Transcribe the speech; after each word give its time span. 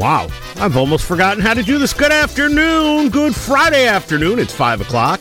Wow, 0.00 0.28
I've 0.56 0.78
almost 0.78 1.04
forgotten 1.04 1.42
how 1.42 1.52
to 1.52 1.62
do 1.62 1.78
this. 1.78 1.92
Good 1.92 2.10
afternoon, 2.10 3.10
good 3.10 3.36
Friday 3.36 3.86
afternoon. 3.86 4.38
It's 4.38 4.54
5 4.54 4.80
o'clock. 4.80 5.20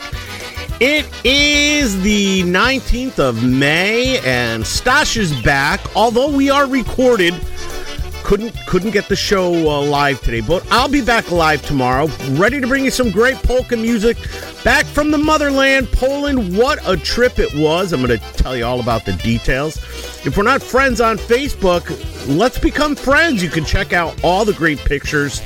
It 0.79 1.05
is 1.25 2.02
the 2.02 2.44
19th 2.44 3.20
of 3.20 3.44
May, 3.44 4.20
and 4.20 4.63
Stosh 4.63 5.18
is 5.18 5.34
back. 5.41 5.81
Although 5.98 6.31
we 6.31 6.50
are 6.50 6.66
recorded, 6.66 7.34
couldn't 8.30 8.55
couldn't 8.68 8.91
get 8.91 9.09
the 9.09 9.16
show 9.16 9.52
uh, 9.68 9.82
live 9.82 10.21
today, 10.21 10.39
but 10.39 10.64
I'll 10.70 10.88
be 10.88 11.02
back 11.02 11.32
live 11.32 11.64
tomorrow, 11.64 12.05
ready 12.34 12.62
to 12.62 12.68
bring 12.68 12.86
you 12.86 12.91
some 12.91 13.09
great 13.09 13.38
polka 13.38 13.75
music 13.75 14.18
back 14.63 14.86
from 14.86 15.09
the 15.09 15.18
motherland, 15.18 15.91
Poland. 15.91 16.55
What 16.55 16.77
a 16.88 16.95
trip 16.95 17.39
it 17.39 17.52
was! 17.55 17.91
I'm 17.91 18.05
going 18.05 18.20
to 18.20 18.34
tell 18.34 18.55
you 18.55 18.66
all 18.66 18.81
about 18.81 19.04
the 19.04 19.13
details. 19.13 19.77
If 20.27 20.38
we're 20.38 20.44
not 20.44 20.62
friends 20.62 21.02
on 21.02 21.18
Facebook, 21.18 21.90
let's 22.27 22.59
become 22.59 22.95
friends. 22.95 23.41
You 23.41 23.49
can 23.49 23.66
check 23.66 23.94
out 23.94 24.23
all 24.23 24.46
the 24.46 24.54
great 24.54 24.77
pictures. 24.77 25.41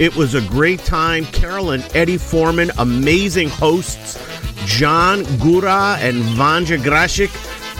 It 0.00 0.16
was 0.16 0.34
a 0.34 0.40
great 0.40 0.80
time. 0.80 1.26
Carol 1.26 1.70
and 1.70 1.88
Eddie 1.94 2.18
Forman, 2.18 2.72
amazing 2.78 3.48
hosts. 3.48 4.20
John 4.66 5.22
Gora 5.38 5.98
and 6.00 6.20
Vanja 6.36 6.78
Grashik, 6.78 7.30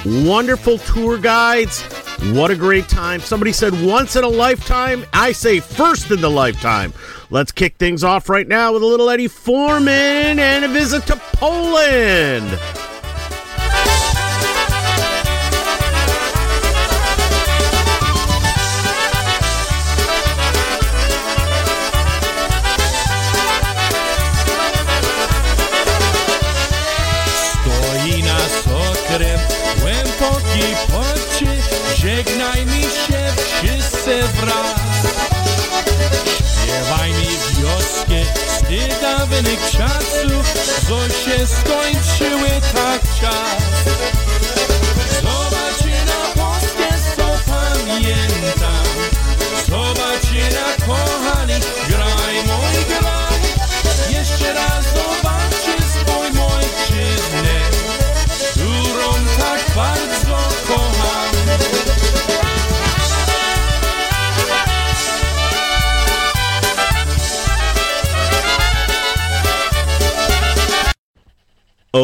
wonderful 0.04 0.78
tour 0.78 1.18
guides. 1.18 1.82
What 2.32 2.50
a 2.50 2.56
great 2.56 2.88
time. 2.88 3.20
Somebody 3.20 3.52
said 3.52 3.72
once 3.82 4.16
in 4.16 4.24
a 4.24 4.28
lifetime. 4.28 5.04
I 5.12 5.32
say 5.32 5.60
first 5.60 6.10
in 6.10 6.20
the 6.20 6.30
lifetime. 6.30 6.92
Let's 7.30 7.52
kick 7.52 7.76
things 7.76 8.04
off 8.04 8.28
right 8.28 8.46
now 8.46 8.72
with 8.72 8.82
a 8.82 8.86
little 8.86 9.10
Eddie 9.10 9.28
Forman 9.28 10.38
and 10.38 10.64
a 10.64 10.68
visit 10.68 11.06
to 11.06 11.16
Poland. 11.34 12.58
Żegnaj 32.16 32.66
mi 32.66 32.82
się 32.82 33.32
wszyscy 33.36 34.22
wraz. 34.22 34.80
Śpiewaj 36.52 37.10
mi 37.10 37.28
wioskę 37.60 38.18
z 38.58 38.68
tych 38.68 39.00
dawnych 39.00 39.70
czasów, 39.70 40.52
co 40.88 41.08
się 41.08 41.46
skończyły 41.46 42.48
tak 42.74 43.02
czas. 43.20 43.62
Zobaczcie 45.22 46.04
na 46.04 46.42
Polskę, 46.42 46.88
co 47.16 47.52
pamiętam, 47.52 48.84
zobaczcie 49.68 50.48
na 50.50 50.86
kochani, 50.86 51.33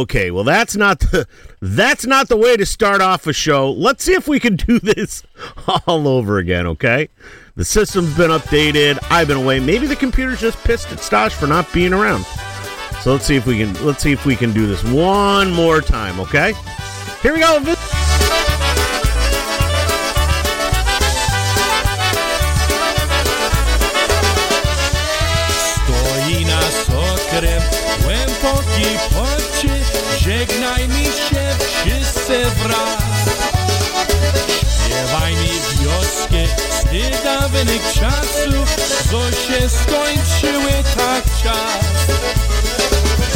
Okay, 0.00 0.30
well 0.30 0.44
that's 0.44 0.76
not 0.76 0.98
the 1.00 1.26
that's 1.60 2.06
not 2.06 2.28
the 2.28 2.36
way 2.36 2.56
to 2.56 2.64
start 2.64 3.02
off 3.02 3.26
a 3.26 3.34
show. 3.34 3.70
Let's 3.70 4.02
see 4.02 4.14
if 4.14 4.26
we 4.26 4.40
can 4.40 4.56
do 4.68 4.78
this 4.78 5.22
all 5.86 6.08
over 6.08 6.38
again, 6.38 6.66
okay? 6.68 7.10
The 7.56 7.66
system's 7.66 8.16
been 8.16 8.30
updated. 8.30 8.98
I've 9.10 9.28
been 9.28 9.36
away. 9.36 9.60
Maybe 9.60 9.86
the 9.86 9.96
computer's 9.96 10.40
just 10.40 10.56
pissed 10.64 10.90
at 10.90 10.98
Stosh 10.98 11.32
for 11.32 11.46
not 11.46 11.70
being 11.74 11.92
around. 11.92 12.24
So 13.02 13.12
let's 13.12 13.26
see 13.26 13.36
if 13.36 13.46
we 13.46 13.58
can 13.58 13.74
let's 13.84 14.02
see 14.02 14.12
if 14.12 14.24
we 14.24 14.36
can 14.36 14.54
do 14.54 14.66
this 14.66 14.82
one 14.84 15.52
more 15.52 15.82
time, 15.82 16.18
okay? 16.18 16.54
Here 17.20 17.34
we 17.34 17.40
go. 17.40 17.60
Wszyscy 32.30 32.50
wraz. 32.50 33.02
Śpiewaj 34.84 35.34
mi 35.34 35.50
wioskę 35.80 36.46
z 36.82 37.24
dawnych 37.24 37.92
czasów, 37.92 38.76
co 39.10 39.32
się 39.32 39.68
skończyły 39.68 40.70
tak 40.96 41.24
czas. 41.42 41.84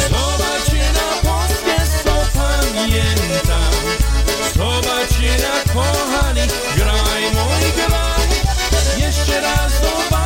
Zobaczcie 0.09 0.91
na 0.93 1.29
Polskę, 1.29 1.75
co 2.03 2.39
pamiętam, 2.39 3.73
zobaczcie 4.55 5.37
na 5.43 5.73
kochani, 5.73 6.41
graj 6.75 7.23
mój 7.23 7.71
graj. 7.75 8.27
Jeszcze 8.97 9.41
raz 9.41 9.71
zobaczcie 9.73 10.24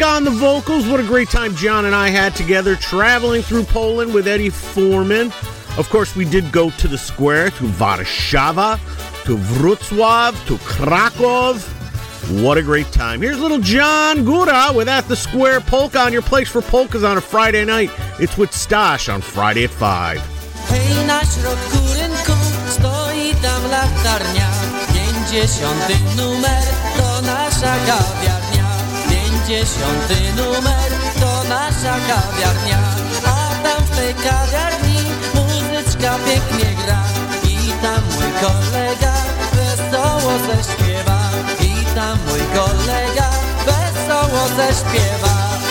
On 0.00 0.22
the 0.22 0.30
vocals. 0.30 0.86
What 0.86 1.00
a 1.00 1.02
great 1.02 1.28
time 1.28 1.56
John 1.56 1.84
and 1.84 1.94
I 1.94 2.08
had 2.08 2.36
together 2.36 2.76
traveling 2.76 3.42
through 3.42 3.64
Poland 3.64 4.14
with 4.14 4.28
Eddie 4.28 4.48
Forman. 4.48 5.32
Of 5.76 5.88
course, 5.90 6.14
we 6.14 6.24
did 6.24 6.52
go 6.52 6.70
to 6.70 6.88
the 6.88 6.96
square, 6.96 7.50
to 7.50 7.64
Warszawa, 7.64 8.78
to 9.24 9.36
Wrocław, 9.36 10.46
to 10.46 10.56
Krakow. 10.58 11.58
What 12.42 12.58
a 12.58 12.62
great 12.62 12.92
time. 12.92 13.20
Here's 13.20 13.40
little 13.40 13.58
John 13.58 14.24
Gora 14.24 14.70
with 14.72 14.88
At 14.88 15.08
the 15.08 15.16
Square 15.16 15.62
Polka 15.62 15.98
on 15.98 16.12
your 16.12 16.22
place 16.22 16.48
for 16.48 16.62
polkas 16.62 17.02
on 17.02 17.18
a 17.18 17.20
Friday 17.20 17.64
night. 17.64 17.90
It's 18.20 18.38
with 18.38 18.52
Stash 18.52 19.08
on 19.08 19.20
Friday 19.20 19.64
at 19.64 19.70
5. 19.70 20.20
Hej, 20.68 21.06
na 21.06 21.20
środku 21.20 21.78
rynku 21.94 22.32
stoi 22.70 23.34
tam 23.42 23.70
latarnia. 23.70 24.48
Pięćdziesiąty 24.92 25.98
numer 26.16 26.62
to 26.96 27.22
nasza. 27.22 27.74
Pięćdziesiąty 29.48 30.32
numer 30.36 30.90
to 31.20 31.44
nasza 31.48 31.96
kawiarnia. 32.08 32.78
A 33.24 33.62
tam 33.62 33.84
w 33.84 33.96
tej 33.96 34.14
kawiarni 34.14 34.98
muzyczka 35.34 36.18
pięknie 36.26 36.84
gra. 36.84 37.02
I 37.44 37.56
tam 37.82 38.02
mój 38.14 38.32
kolega 38.40 39.14
wesoło 39.52 40.32
zaśpiewa. 40.38 41.20
I 41.60 41.94
tam 41.94 42.18
mój 42.28 42.40
kolega 42.40 43.30
wesoło 43.66 44.48
zaśpiewa. 44.56 45.67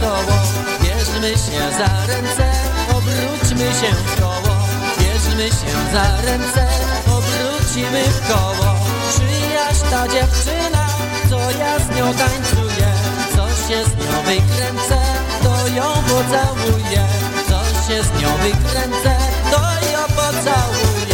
Wesoło 0.00 0.36
Bierzmy 0.82 1.30
się 1.30 1.60
za 1.78 2.06
ręce, 2.06 2.52
obróćmy 2.90 3.64
się 3.64 3.94
w 3.94 4.20
koło. 4.20 4.56
Bierzmy 5.00 5.48
się 5.48 5.92
za 5.92 6.22
ręce, 6.26 6.66
obrócimy 7.06 8.04
w 8.04 8.28
koło. 8.28 8.74
Czyjaś 9.16 9.90
ta 9.90 10.08
dziewczyna, 10.08 10.86
co 11.30 11.50
ja 11.50 11.78
z 11.78 11.96
nią 11.96 12.14
tańcuję. 12.14 12.88
Co 13.36 13.48
się 13.48 13.84
z 13.84 13.96
nią 13.96 14.22
wykręcę, 14.22 15.00
to 15.42 15.68
ją 15.68 15.84
pocałuję. 15.84 17.04
Co 17.48 17.88
się 17.88 18.02
z 18.02 18.22
nią 18.22 18.36
wykręcę, 18.36 19.16
to 19.50 19.60
ją 19.92 20.02
pocałuję 20.16 21.09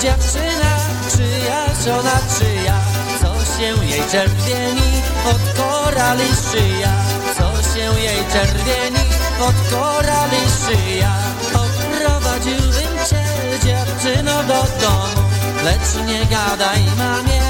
dziewczyna, 0.00 0.72
czyja 1.16 1.66
żona, 1.84 2.18
czyja? 2.38 2.74
Co 3.20 3.58
się 3.58 3.84
jej 3.84 4.02
czerwieni 4.10 5.02
od 5.30 5.58
korali 5.58 6.24
szyja? 6.24 6.92
Co 7.38 7.62
się 7.72 8.00
jej 8.00 8.24
czerwieni 8.32 9.04
od 9.40 9.70
korali 9.70 10.42
szyja? 10.64 11.12
Odprowadziłbym 11.54 12.98
cię 13.10 13.24
dziewczyno 13.64 14.42
do 14.42 14.62
domu. 14.80 15.28
Lecz 15.64 16.06
nie 16.06 16.26
gadaj 16.26 16.82
mamie, 16.98 17.40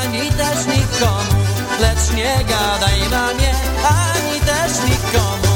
ani 0.00 0.30
też 0.30 0.66
nikomu. 0.66 1.44
Lecz 1.80 2.16
nie 2.16 2.44
gadaj 2.44 3.00
mamie, 3.10 3.54
ani 3.84 4.40
też 4.40 4.72
nikomu 4.90 5.47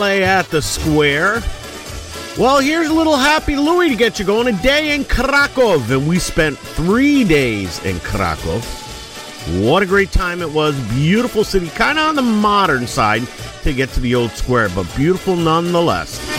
at 0.00 0.48
the 0.48 0.62
square. 0.62 1.42
Well, 2.38 2.58
here's 2.58 2.88
a 2.88 2.94
little 2.94 3.16
happy 3.16 3.54
Louie 3.54 3.90
to 3.90 3.96
get 3.96 4.18
you 4.18 4.24
going. 4.24 4.48
A 4.48 4.62
day 4.62 4.94
in 4.94 5.04
Krakow, 5.04 5.78
and 5.78 6.08
we 6.08 6.18
spent 6.18 6.58
three 6.58 7.22
days 7.22 7.84
in 7.84 8.00
Krakow. 8.00 8.60
What 9.62 9.82
a 9.82 9.86
great 9.86 10.10
time 10.10 10.40
it 10.40 10.50
was. 10.50 10.74
Beautiful 10.90 11.44
city, 11.44 11.68
kind 11.68 11.98
of 11.98 12.08
on 12.08 12.14
the 12.14 12.22
modern 12.22 12.86
side 12.86 13.26
to 13.62 13.74
get 13.74 13.90
to 13.90 14.00
the 14.00 14.14
old 14.14 14.30
square, 14.30 14.70
but 14.70 14.86
beautiful 14.96 15.36
nonetheless. 15.36 16.29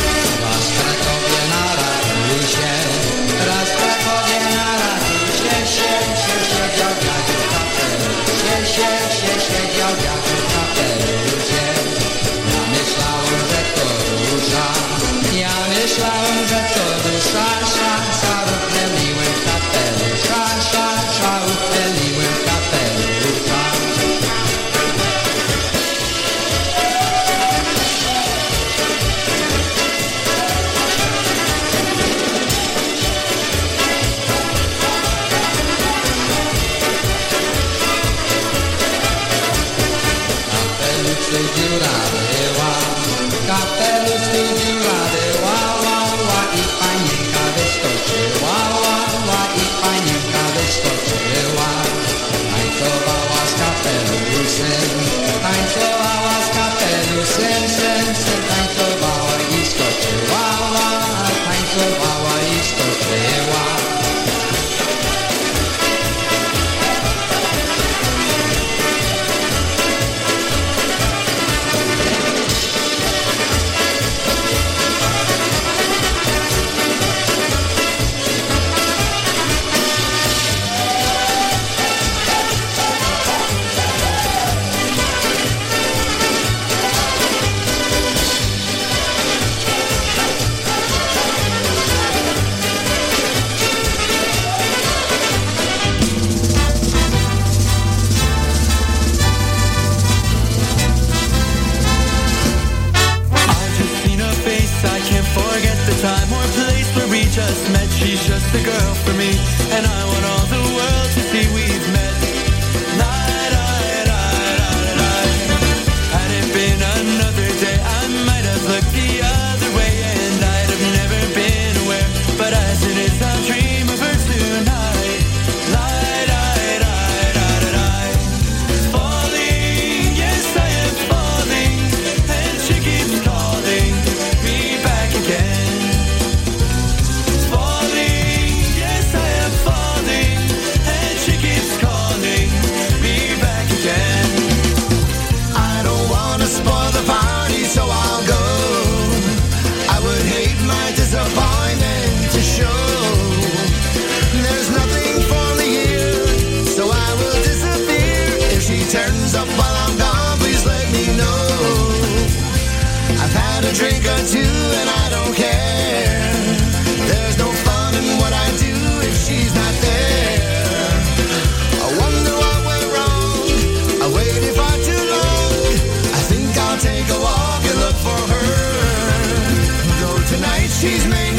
She's 180.82 181.06
made 181.08 181.31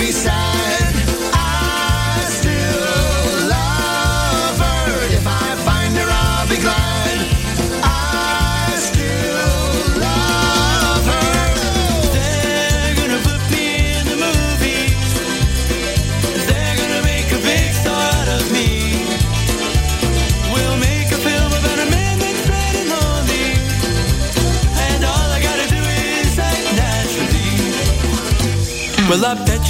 Well, 29.13 29.27
I 29.27 29.35
bet 29.45 29.62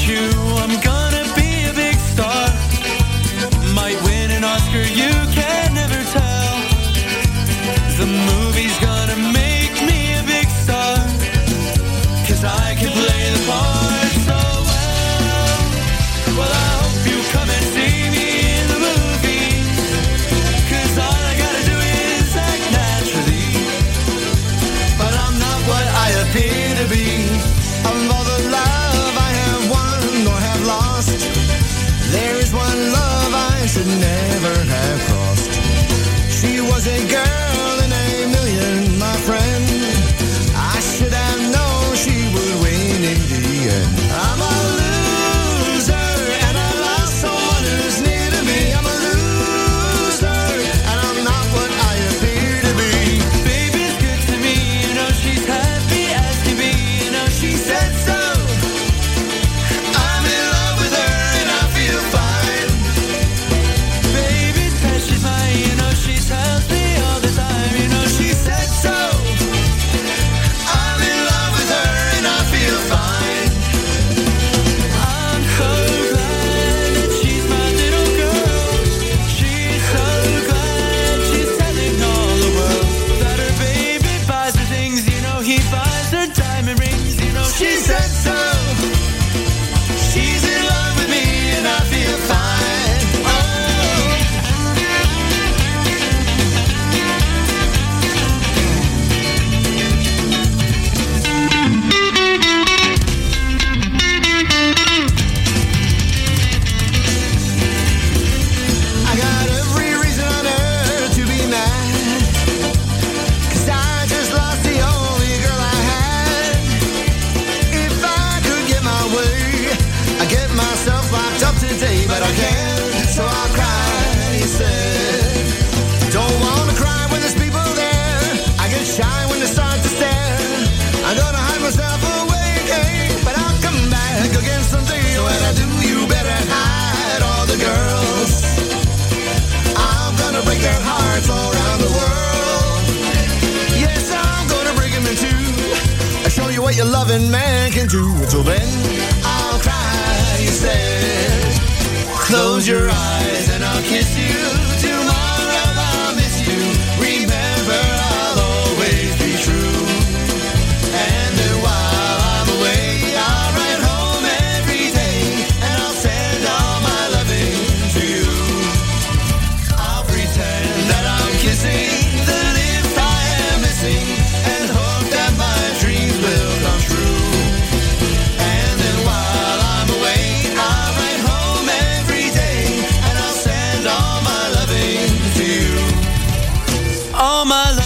all 187.43 187.49
my 187.49 187.73
life 187.73 187.82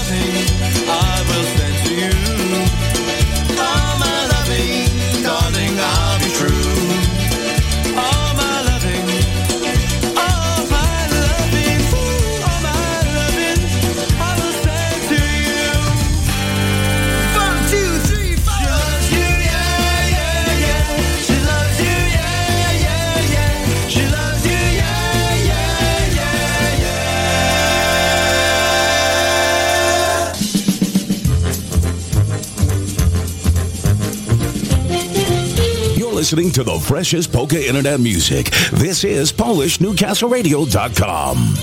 listening 36.27 36.51
to 36.51 36.65
the 36.65 36.77
freshest 36.81 37.33
polka 37.33 37.69
internet 37.69 38.01
music. 38.01 38.51
This 38.73 39.05
is 39.05 39.33
PolishNewcastleRadio.com. 39.33 41.55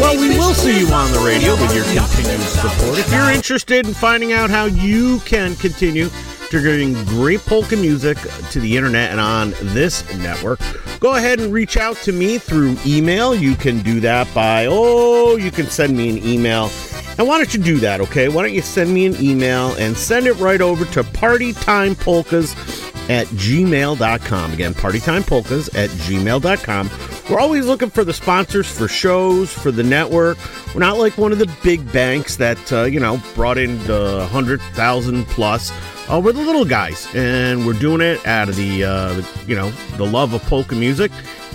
Well, 0.00 0.18
we 0.18 0.30
will 0.30 0.54
see 0.54 0.80
you 0.80 0.88
on 0.94 1.12
the 1.12 1.20
radio 1.20 1.52
with 1.52 1.74
your 1.74 1.84
continued 1.84 2.40
support. 2.48 2.98
If 2.98 3.12
you're 3.12 3.30
interested 3.30 3.86
in 3.86 3.92
finding 3.92 4.32
out 4.32 4.48
how 4.48 4.64
you 4.64 5.20
can 5.20 5.54
continue 5.56 6.08
to 6.48 6.60
bring 6.62 6.94
great 7.04 7.40
polka 7.40 7.76
music 7.76 8.16
to 8.50 8.60
the 8.60 8.78
internet 8.78 9.10
and 9.10 9.20
on 9.20 9.50
this 9.74 10.02
network, 10.16 10.58
go 11.00 11.16
ahead 11.16 11.38
and 11.38 11.52
reach 11.52 11.76
out 11.76 11.96
to 11.98 12.12
me 12.12 12.38
through 12.38 12.78
email. 12.86 13.34
You 13.34 13.54
can 13.54 13.82
do 13.82 14.00
that 14.00 14.32
by, 14.34 14.66
oh, 14.70 15.36
you 15.36 15.50
can 15.50 15.66
send 15.66 15.94
me 15.94 16.08
an 16.08 16.26
email. 16.26 16.70
And 17.18 17.28
why 17.28 17.36
don't 17.36 17.52
you 17.52 17.62
do 17.62 17.78
that, 17.80 18.00
okay? 18.00 18.30
Why 18.30 18.42
don't 18.42 18.54
you 18.54 18.62
send 18.62 18.94
me 18.94 19.04
an 19.04 19.22
email 19.22 19.74
and 19.74 19.94
send 19.94 20.26
it 20.26 20.32
right 20.34 20.62
over 20.62 20.86
to 20.86 21.02
partytimepolkas 21.02 22.89
at 23.10 23.26
gmail.com. 23.26 24.52
Again, 24.52 24.72
partytimepolkas 24.72 25.74
at 25.76 25.90
gmail.com. 25.90 26.90
We're 27.28 27.40
always 27.40 27.66
looking 27.66 27.90
for 27.90 28.04
the 28.04 28.12
sponsors 28.12 28.70
for 28.70 28.86
shows, 28.86 29.52
for 29.52 29.72
the 29.72 29.82
network. 29.82 30.38
We're 30.72 30.80
not 30.80 30.96
like 30.96 31.18
one 31.18 31.32
of 31.32 31.40
the 31.40 31.52
big 31.64 31.92
banks 31.92 32.36
that, 32.36 32.72
uh, 32.72 32.84
you 32.84 33.00
know, 33.00 33.20
brought 33.34 33.58
in 33.58 33.82
the 33.84 34.18
100,000 34.20 35.26
plus. 35.26 35.72
Uh, 36.08 36.20
we're 36.24 36.32
the 36.32 36.42
little 36.42 36.64
guys, 36.64 37.08
and 37.14 37.66
we're 37.66 37.72
doing 37.72 38.00
it 38.00 38.24
out 38.26 38.48
of 38.48 38.54
the, 38.54 38.84
uh, 38.84 39.14
the 39.14 39.44
you 39.46 39.56
know, 39.56 39.70
the 39.96 40.06
love 40.06 40.32
of 40.32 40.42
polka 40.42 40.76
music 40.76 41.10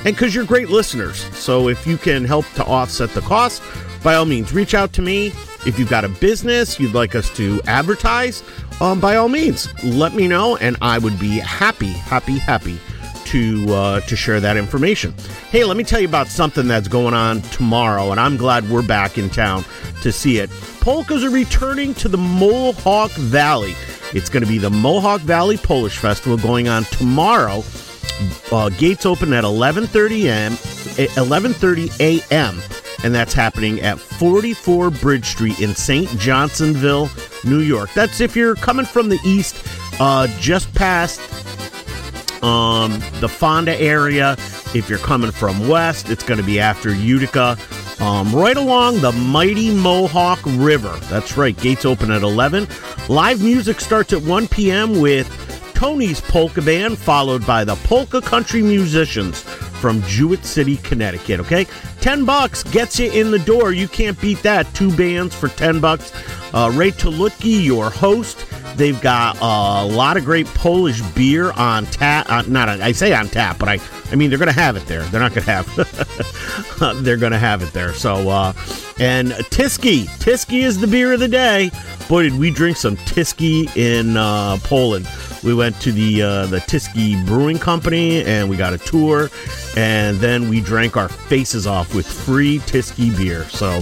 and 0.06 0.16
because 0.16 0.36
you're 0.36 0.46
great 0.46 0.70
listeners. 0.70 1.18
So 1.36 1.68
if 1.68 1.88
you 1.88 1.98
can 1.98 2.26
help 2.26 2.46
to 2.54 2.66
offset 2.66 3.10
the 3.12 3.22
cost, 3.22 3.64
by 4.04 4.14
all 4.14 4.26
means, 4.26 4.54
reach 4.54 4.76
out 4.76 4.94
to 4.94 5.02
me. 5.02 5.28
If 5.66 5.80
you've 5.80 5.90
got 5.90 6.06
a 6.06 6.10
business 6.10 6.80
you'd 6.80 6.94
like 6.94 7.16
us 7.16 7.36
to 7.38 7.60
advertise, 7.66 8.44
um, 8.82 9.00
by 9.00 9.16
all 9.16 9.30
means, 9.30 9.68
let 9.84 10.14
me 10.14 10.28
know, 10.28 10.58
and 10.58 10.76
I 10.82 10.98
would 10.98 11.20
be 11.20 11.40
happy, 11.40 11.92
happy, 11.92 12.38
happy 12.38 12.80
to 13.26 13.74
uh, 13.74 14.00
to 14.02 14.16
share 14.16 14.40
that 14.40 14.58
information. 14.58 15.14
Hey, 15.50 15.64
let 15.64 15.78
me 15.78 15.84
tell 15.84 16.00
you 16.00 16.08
about 16.08 16.28
something 16.28 16.68
that's 16.68 16.88
going 16.88 17.14
on 17.14 17.42
tomorrow, 17.42 18.12
and 18.12 18.20
I'm 18.20 18.38
glad 18.38 18.70
we're 18.70 18.86
back 18.86 19.18
in 19.18 19.30
town 19.30 19.66
to 20.02 20.12
see 20.12 20.38
it. 20.38 20.50
Polkas 20.82 21.24
are 21.24 21.30
returning 21.30 21.94
to 21.96 22.08
the 22.08 22.18
Mohawk 22.18 23.12
Valley. 23.12 23.76
It's 24.14 24.30
going 24.30 24.44
to 24.44 24.50
be 24.50 24.58
the 24.60 24.70
Mohawk 24.70 25.22
Valley 25.22 25.58
Polish 25.58 25.98
Festival 25.98 26.38
going 26.38 26.68
on 26.68 26.84
tomorrow. 26.86 27.64
Uh, 28.52 28.70
gates 28.70 29.06
open 29.06 29.34
at 29.34 29.44
11:30 29.44 30.26
a.m. 30.26 30.52
11:30 30.54 32.00
a.m. 32.00 32.62
and 33.04 33.14
that's 33.14 33.34
happening 33.34 33.82
at 33.82 34.00
44 34.00 34.90
Bridge 34.92 35.26
Street 35.26 35.60
in 35.60 35.76
St. 35.76 36.10
Johnsonville, 36.20 37.10
New 37.44 37.60
York. 37.60 37.92
That's 37.94 38.22
if 38.22 38.36
you're 38.36 38.56
coming 38.56 38.86
from 38.86 39.10
the 39.10 39.20
east, 39.26 39.56
uh, 40.00 40.28
just 40.40 40.74
past 40.74 41.20
um, 42.44 42.92
the 43.20 43.30
Fonda 43.30 43.80
area. 43.80 44.34
If 44.74 44.90
you're 44.90 45.00
coming 45.00 45.32
from 45.32 45.68
west, 45.68 46.10
it's 46.10 46.24
going 46.24 46.40
to 46.40 46.46
be 46.46 46.60
after 46.60 46.94
Utica. 46.94 47.58
Um, 48.00 48.36
right 48.36 48.58
along 48.58 49.00
the 49.00 49.14
mighty 49.14 49.74
Mohawk 49.74 50.40
River. 50.46 50.94
That's 51.04 51.38
right. 51.38 51.58
Gates 51.58 51.86
open 51.86 52.12
at 52.12 52.24
11. 52.24 52.68
Live 53.08 53.42
music 53.42 53.80
starts 53.80 54.12
at 54.12 54.22
1 54.22 54.50
p.m. 54.50 55.00
with 55.00 55.30
Tony's 55.76 56.20
Polka 56.22 56.62
Band, 56.62 56.98
followed 56.98 57.46
by 57.46 57.64
the 57.64 57.76
Polka 57.76 58.22
Country 58.22 58.62
Musicians 58.62 59.42
from 59.42 60.02
Jewett 60.04 60.44
City, 60.46 60.78
Connecticut. 60.78 61.40
Okay, 61.42 61.66
ten 62.06 62.24
bucks 62.24 62.62
gets 62.66 63.00
you 63.00 63.12
in 63.12 63.32
the 63.32 63.40
door. 63.40 63.74
You 63.74 63.88
can't 63.88 64.22
beat 64.22 64.44
that. 64.44 64.72
Two 64.76 64.96
bands 64.96 65.34
for 65.34 65.48
ten 65.48 65.80
bucks. 65.80 66.14
Uh, 66.54 66.72
Ray 66.72 66.92
Tulutki, 66.92 67.66
your 67.66 67.90
host. 67.90 68.46
They've 68.76 69.02
got 69.02 69.38
a 69.42 69.84
lot 69.92 70.16
of 70.16 70.24
great 70.24 70.46
Polish 70.46 71.02
beer 71.14 71.52
on 71.54 71.88
tap. 71.88 72.30
Uh, 72.30 72.44
not 72.48 72.70
I 72.70 72.92
say 72.92 73.12
on 73.12 73.28
tap, 73.28 73.58
but 73.58 73.70
I 73.70 73.80
I 74.12 74.16
mean 74.16 74.30
they're 74.30 74.38
gonna 74.38 74.52
have 74.52 74.76
it 74.76 74.86
there. 74.86 75.02
They're 75.06 75.20
not 75.20 75.34
gonna 75.34 75.48
have. 75.48 77.04
they're 77.04 77.18
gonna 77.18 77.40
have 77.40 77.64
it 77.64 77.74
there. 77.74 77.92
So 77.94 78.30
uh, 78.30 78.54
and 79.00 79.32
Tyskie, 79.50 80.04
Tyskie 80.20 80.62
is 80.62 80.80
the 80.80 80.88
beer 80.88 81.14
of 81.14 81.20
the 81.20 81.28
day. 81.28 81.72
Boy, 82.08 82.24
did 82.24 82.38
we 82.38 82.52
drink 82.52 82.78
some 82.78 82.98
Tyskie 82.98 83.76
in 83.76 84.16
uh, 84.16 84.58
Poland. 84.62 85.08
We 85.46 85.54
went 85.54 85.80
to 85.82 85.92
the 85.92 86.22
uh, 86.24 86.46
the 86.48 86.58
Tyskie 86.58 87.24
Brewing 87.26 87.60
Company 87.60 88.24
and 88.24 88.50
we 88.50 88.58
got 88.58 88.74
a 88.74 88.80
tour, 88.80 89.30
and 89.78 90.18
then 90.18 90.50
we 90.50 90.60
drank 90.60 90.98
our 90.98 91.08
faces 91.08 91.68
off 91.68 91.94
with 91.94 92.08
free 92.08 92.60
Tyskie 92.60 93.16
beer. 93.16 93.44
So. 93.46 93.82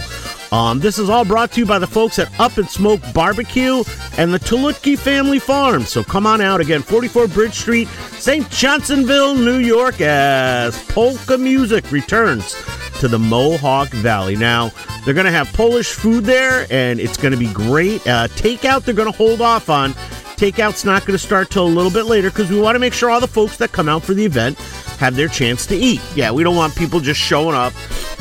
Um, 0.54 0.80
this 0.80 1.00
is 1.00 1.10
all 1.10 1.26
brought 1.26 1.52
to 1.54 1.62
you 1.62 1.66
by 1.66 1.80
the 1.80 1.88
folks 1.88 2.20
at 2.20 2.30
Up 2.40 2.60
and 2.60 2.70
Smoke 2.70 3.02
Barbecue 3.12 3.84
and 4.20 4.32
the 4.32 4.38
Tulutki 4.38 4.96
Family 4.96 5.40
Farm. 5.40 5.82
So 5.82 6.04
come 6.04 6.28
on 6.28 6.42
out 6.42 6.62
again, 6.62 6.84
44 6.84 7.28
Bridge 7.30 7.56
Street, 7.56 7.88
St. 8.20 8.48
Johnsonville, 8.52 9.34
New 9.34 9.58
York, 9.58 10.00
as 10.00 10.78
polka 10.90 11.40
music 11.40 11.92
returns 11.92 12.56
to 13.00 13.08
the 13.08 13.18
Mohawk 13.18 13.90
Valley. 13.90 14.36
Now, 14.36 14.72
they're 15.04 15.16
going 15.16 15.26
to 15.26 15.32
have 15.32 15.52
Polish 15.54 15.92
food 15.92 16.24
there, 16.24 16.68
and 16.70 17.00
it's 17.00 17.18
going 17.18 17.32
to 17.32 17.38
be 17.38 17.52
great. 17.52 18.06
Uh, 18.08 18.28
takeout, 18.28 18.84
they're 18.84 18.94
going 18.94 19.12
to 19.12 19.18
hold 19.18 19.42
off 19.42 19.72
on. 19.72 19.96
Takeout's 20.44 20.84
not 20.84 21.06
going 21.06 21.14
to 21.14 21.26
start 21.26 21.50
till 21.50 21.66
a 21.66 21.70
little 21.70 21.90
bit 21.90 22.04
later 22.04 22.30
because 22.30 22.50
we 22.50 22.60
want 22.60 22.76
to 22.76 22.80
make 22.80 22.92
sure 22.92 23.10
all 23.10 23.22
the 23.22 23.28
folks 23.28 23.56
that 23.56 23.72
come 23.72 23.88
out 23.88 24.04
for 24.04 24.14
the 24.14 24.26
event 24.26 24.60
have 25.00 25.16
their 25.16 25.30
chance 25.30 25.66
to 25.68 25.74
eat. 25.74 26.02
Yeah, 26.16 26.32
we 26.32 26.44
don't 26.44 26.58
want 26.58 26.76
people 26.76 27.00
just 27.00 27.18
showing 27.18 27.56
up, 27.56 27.72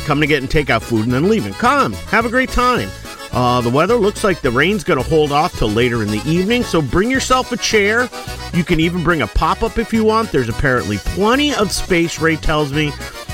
coming 0.05 0.21
to 0.21 0.27
getting 0.29 0.49
takeout 0.49 0.83
food, 0.83 1.03
and 1.03 1.13
then 1.13 1.29
leaving. 1.29 1.53
Come, 1.55 1.95
have 1.95 2.25
a 2.25 2.29
great 2.29 2.51
time. 2.51 2.89
Uh, 3.33 3.61
the 3.61 3.71
weather 3.71 3.97
looks 3.97 4.23
like 4.23 4.41
the 4.41 4.53
rain's 4.53 4.85
going 4.85 5.03
to 5.03 5.11
hold 5.11 5.33
off 5.33 5.59
till 5.59 5.67
later 5.67 6.01
in 6.01 6.13
the 6.13 6.23
evening, 6.25 6.63
so 6.63 6.81
bring 6.81 7.11
yourself 7.11 7.51
a 7.51 7.57
chair. 7.57 8.09
You 8.55 8.63
can 8.63 8.79
even 8.79 9.03
bring 9.03 9.23
a 9.23 9.27
pop 9.27 9.65
up 9.65 9.77
if 9.77 9.93
you 9.93 10.05
want. 10.05 10.31
There's 10.31 10.49
apparently 10.49 10.99
plenty 10.99 11.53
of 11.53 11.73
space, 11.73 12.21
Ray 12.21 12.37
tells 12.37 12.73
me. 12.73 12.93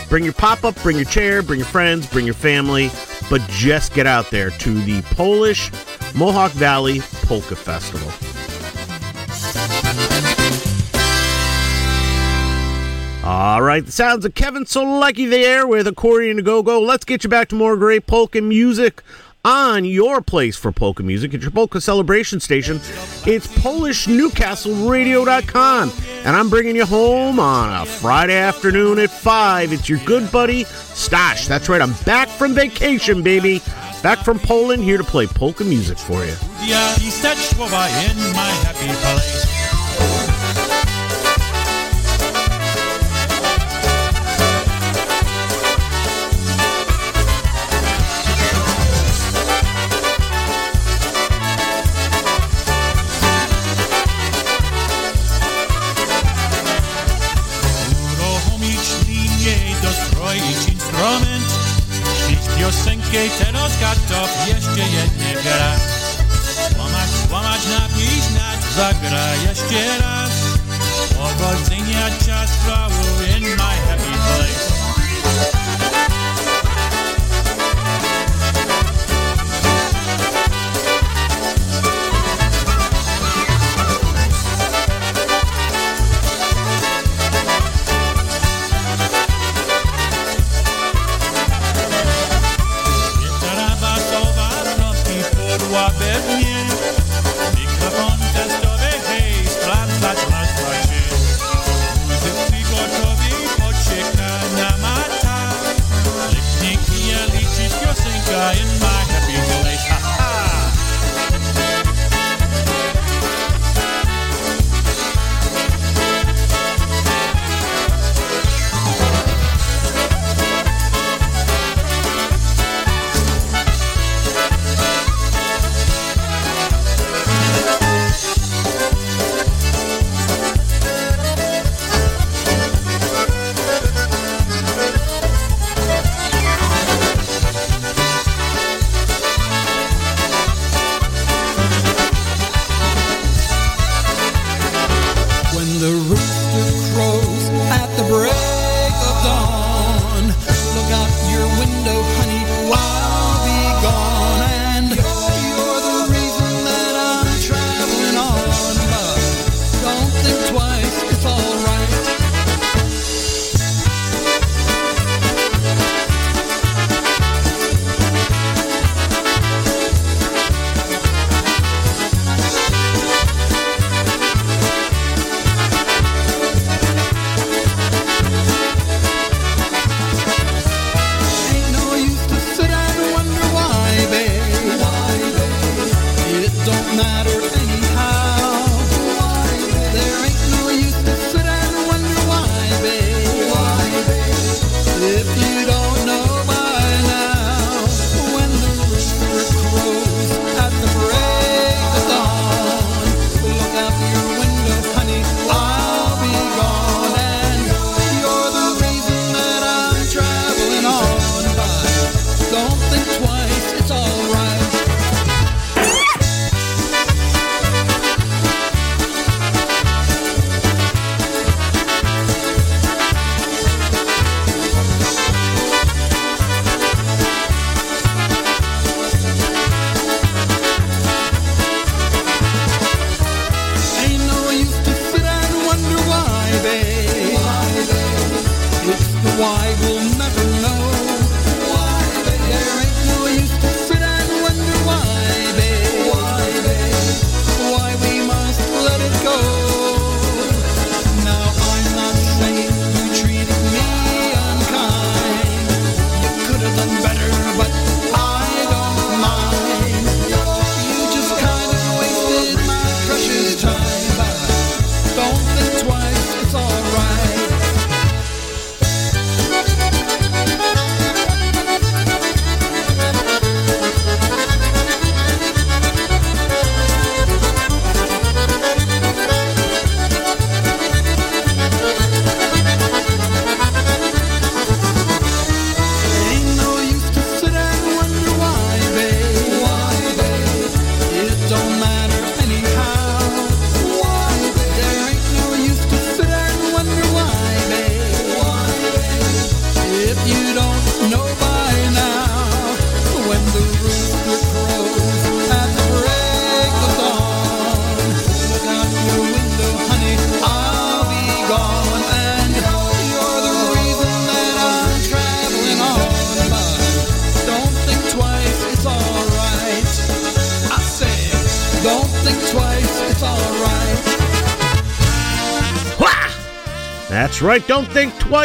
Bring 0.09 0.25
your 0.25 0.33
pop 0.33 0.65
up, 0.65 0.83
bring 0.83 0.97
your 0.97 1.05
chair, 1.05 1.43
bring 1.43 1.61
your 1.61 1.69
friends, 1.69 2.07
bring 2.07 2.25
your 2.25 2.33
family, 2.33 2.91
but 3.29 3.43
just 3.51 3.93
get 3.93 4.07
out 4.07 4.31
there 4.31 4.49
to 4.49 4.81
the 4.81 5.03
Polish 5.15 5.71
Mohawk 6.15 6.53
Valley 6.53 7.01
Polka 7.27 7.55
Festival. 7.55 8.11
All 13.29 13.61
right, 13.61 13.85
the 13.85 13.93
sounds 13.93 14.25
of 14.25 14.35
Kevin 14.35 14.65
Solecki 14.65 15.29
there 15.29 15.67
with 15.67 15.87
Accordion 15.87 16.39
to 16.39 16.43
Go 16.43 16.63
Go. 16.63 16.81
Let's 16.81 17.05
get 17.05 17.25
you 17.25 17.29
back 17.29 17.49
to 17.49 17.55
more 17.55 17.77
great 17.77 18.07
polka 18.07 18.41
music 18.41 19.03
on 19.45 19.85
your 19.85 20.23
place 20.23 20.57
for 20.57 20.73
polka 20.73 21.03
music 21.03 21.35
at 21.35 21.43
your 21.43 21.51
polka 21.51 21.83
celebration 21.83 22.41
station. 22.41 22.77
It's 23.27 23.47
PolishNewcastleRadio.com. 23.47 25.93
And 26.25 26.35
I'm 26.35 26.49
bringing 26.49 26.75
you 26.75 26.87
home 26.87 27.39
on 27.39 27.83
a 27.83 27.85
Friday 27.85 28.39
afternoon 28.39 28.99
at 28.99 29.11
5. 29.11 29.75
It's 29.75 29.91
your 29.91 29.99
good 30.07 30.33
buddy, 30.33 30.65
Stash. 30.65 31.49
That's 31.49 31.69
right, 31.69 31.83
I'm 31.83 31.93
back 32.07 32.29
from 32.29 32.55
vacation, 32.55 33.23
baby. 33.23 33.61
Back 34.03 34.25
from 34.25 34.39
Poland, 34.39 34.83
here 34.83 34.97
to 34.97 35.05
play 35.05 35.27
polka 35.27 35.65
music 35.65 35.99
for 35.99 36.25
you. 36.25 36.33
Gotow 64.09 64.49
jeszcze 64.49 64.81
jednie 64.81 65.43
gra. 65.43 65.73
Łamać, 66.79 67.11
łamać, 67.31 67.61
napić, 67.67 68.25
nać, 68.35 68.61
zagra 68.77 69.35
jeszcze 69.35 69.99
raz. 69.99 70.31
Powodzenia 71.19 72.11
czas 72.27 72.51
flow 72.51 72.93
in 73.37 73.43
my 73.43 73.57
happy 73.57 74.13
place 74.13 74.88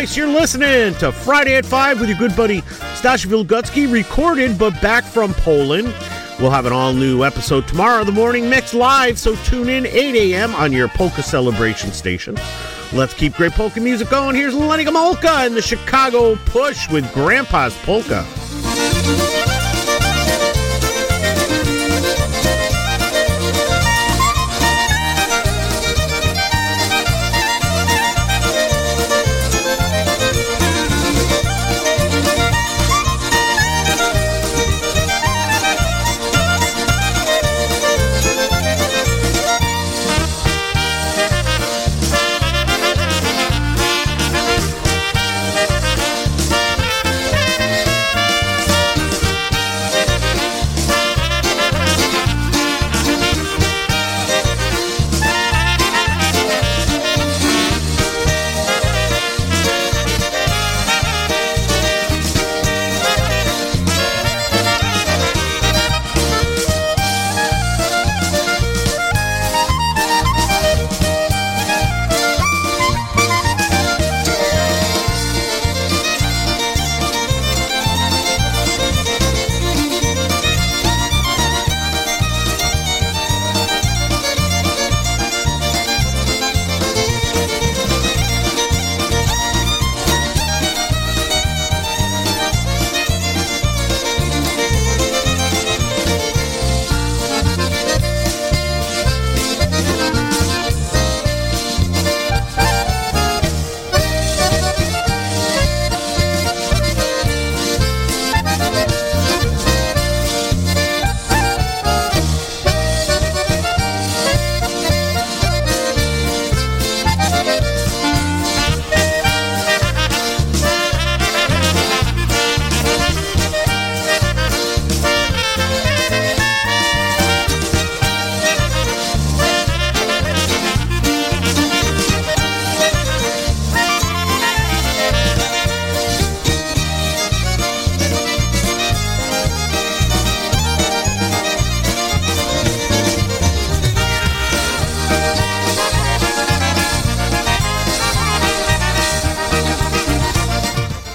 You're 0.03 0.27
listening 0.27 0.93
to 0.95 1.13
Friday 1.13 1.55
at 1.55 1.65
5 1.65 2.01
with 2.01 2.09
your 2.09 2.17
good 2.17 2.35
buddy 2.35 2.59
Stash 2.95 3.25
Wilgocki, 3.25 3.89
recorded 3.89 4.59
but 4.59 4.79
back 4.81 5.05
from 5.05 5.33
Poland. 5.33 5.93
We'll 6.39 6.51
have 6.51 6.65
an 6.65 6.73
all 6.73 6.91
new 6.91 7.23
episode 7.23 7.69
tomorrow, 7.69 8.03
the 8.03 8.11
morning 8.11 8.49
mix 8.49 8.73
live, 8.73 9.17
so 9.17 9.33
tune 9.37 9.69
in 9.69 9.85
8 9.85 10.33
a.m. 10.33 10.53
on 10.55 10.73
your 10.73 10.89
polka 10.89 11.23
celebration 11.23 11.93
station. 11.93 12.37
Let's 12.91 13.13
keep 13.13 13.33
great 13.35 13.53
polka 13.53 13.79
music 13.79 14.09
going. 14.09 14.35
Here's 14.35 14.53
Lenny 14.53 14.83
Gomulka 14.83 15.45
and 15.45 15.55
the 15.55 15.61
Chicago 15.61 16.35
Push 16.47 16.89
with 16.89 17.11
Grandpa's 17.13 17.75
Polka. 17.83 18.25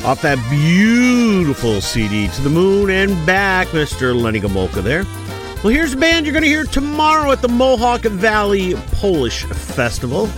off 0.09 0.23
that 0.23 0.39
beautiful 0.49 1.83
CD 1.83 2.29
to 2.29 2.41
the 2.41 2.49
moon 2.49 2.89
and 2.89 3.27
back, 3.27 3.67
Mr. 3.69 4.19
Lenny 4.19 4.41
Gomulka 4.41 4.83
there. 4.83 5.05
Well, 5.63 5.69
here's 5.69 5.93
a 5.93 5.99
band 5.99 6.25
you're 6.25 6.33
going 6.33 6.45
to 6.45 6.49
hear 6.49 6.65
tomorrow 6.65 7.31
at 7.31 7.43
the 7.43 7.49
Mohawk 7.49 8.01
Valley 8.01 8.73
Polish 8.93 9.45
Festival. 9.45 10.31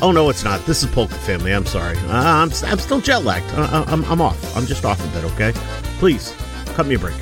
Oh, 0.00 0.12
no, 0.12 0.30
it's 0.30 0.44
not. 0.44 0.64
This 0.64 0.82
is 0.82 0.90
Polka 0.90 1.12
Family. 1.12 1.52
I'm 1.52 1.66
sorry. 1.66 1.98
Uh, 1.98 2.12
I'm, 2.12 2.50
I'm 2.64 2.78
still 2.78 3.02
jet 3.02 3.22
lagged. 3.22 3.52
Uh, 3.52 3.68
uh, 3.70 3.84
I'm, 3.86 4.02
I'm 4.06 4.22
off. 4.22 4.56
I'm 4.56 4.64
just 4.64 4.86
off 4.86 4.98
a 4.98 5.20
bit, 5.20 5.30
okay? 5.32 5.52
Please, 5.98 6.34
cut 6.68 6.86
me 6.86 6.94
a 6.94 6.98
break. 6.98 7.16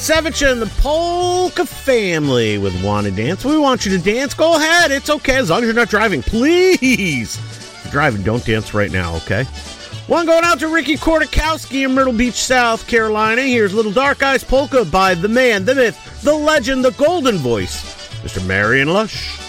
Savage 0.00 0.42
and 0.42 0.62
the 0.62 0.66
Polka 0.80 1.66
Family 1.66 2.56
with 2.56 2.82
Wanna 2.82 3.10
Dance. 3.10 3.44
We 3.44 3.58
want 3.58 3.84
you 3.84 3.96
to 3.96 4.02
dance. 4.02 4.32
Go 4.32 4.56
ahead. 4.56 4.90
It's 4.90 5.10
okay 5.10 5.36
as 5.36 5.50
long 5.50 5.60
as 5.60 5.66
you're 5.66 5.74
not 5.74 5.90
driving. 5.90 6.22
Please. 6.22 7.36
If 7.36 7.80
you're 7.84 7.92
driving, 7.92 8.22
don't 8.22 8.44
dance 8.44 8.72
right 8.72 8.90
now, 8.90 9.14
okay? 9.16 9.44
One 10.06 10.24
going 10.24 10.42
out 10.42 10.58
to 10.60 10.68
Ricky 10.68 10.96
Kordakowski 10.96 11.84
in 11.84 11.94
Myrtle 11.94 12.14
Beach, 12.14 12.34
South 12.34 12.86
Carolina. 12.86 13.42
Here's 13.42 13.74
Little 13.74 13.92
Dark 13.92 14.22
Eyes 14.22 14.42
Polka 14.42 14.86
by 14.86 15.14
the 15.14 15.28
man, 15.28 15.66
the 15.66 15.74
myth, 15.74 16.22
the 16.22 16.34
legend, 16.34 16.82
the 16.82 16.92
golden 16.92 17.36
voice, 17.36 17.84
Mr. 18.22 18.44
Marion 18.46 18.88
Lush. 18.88 19.39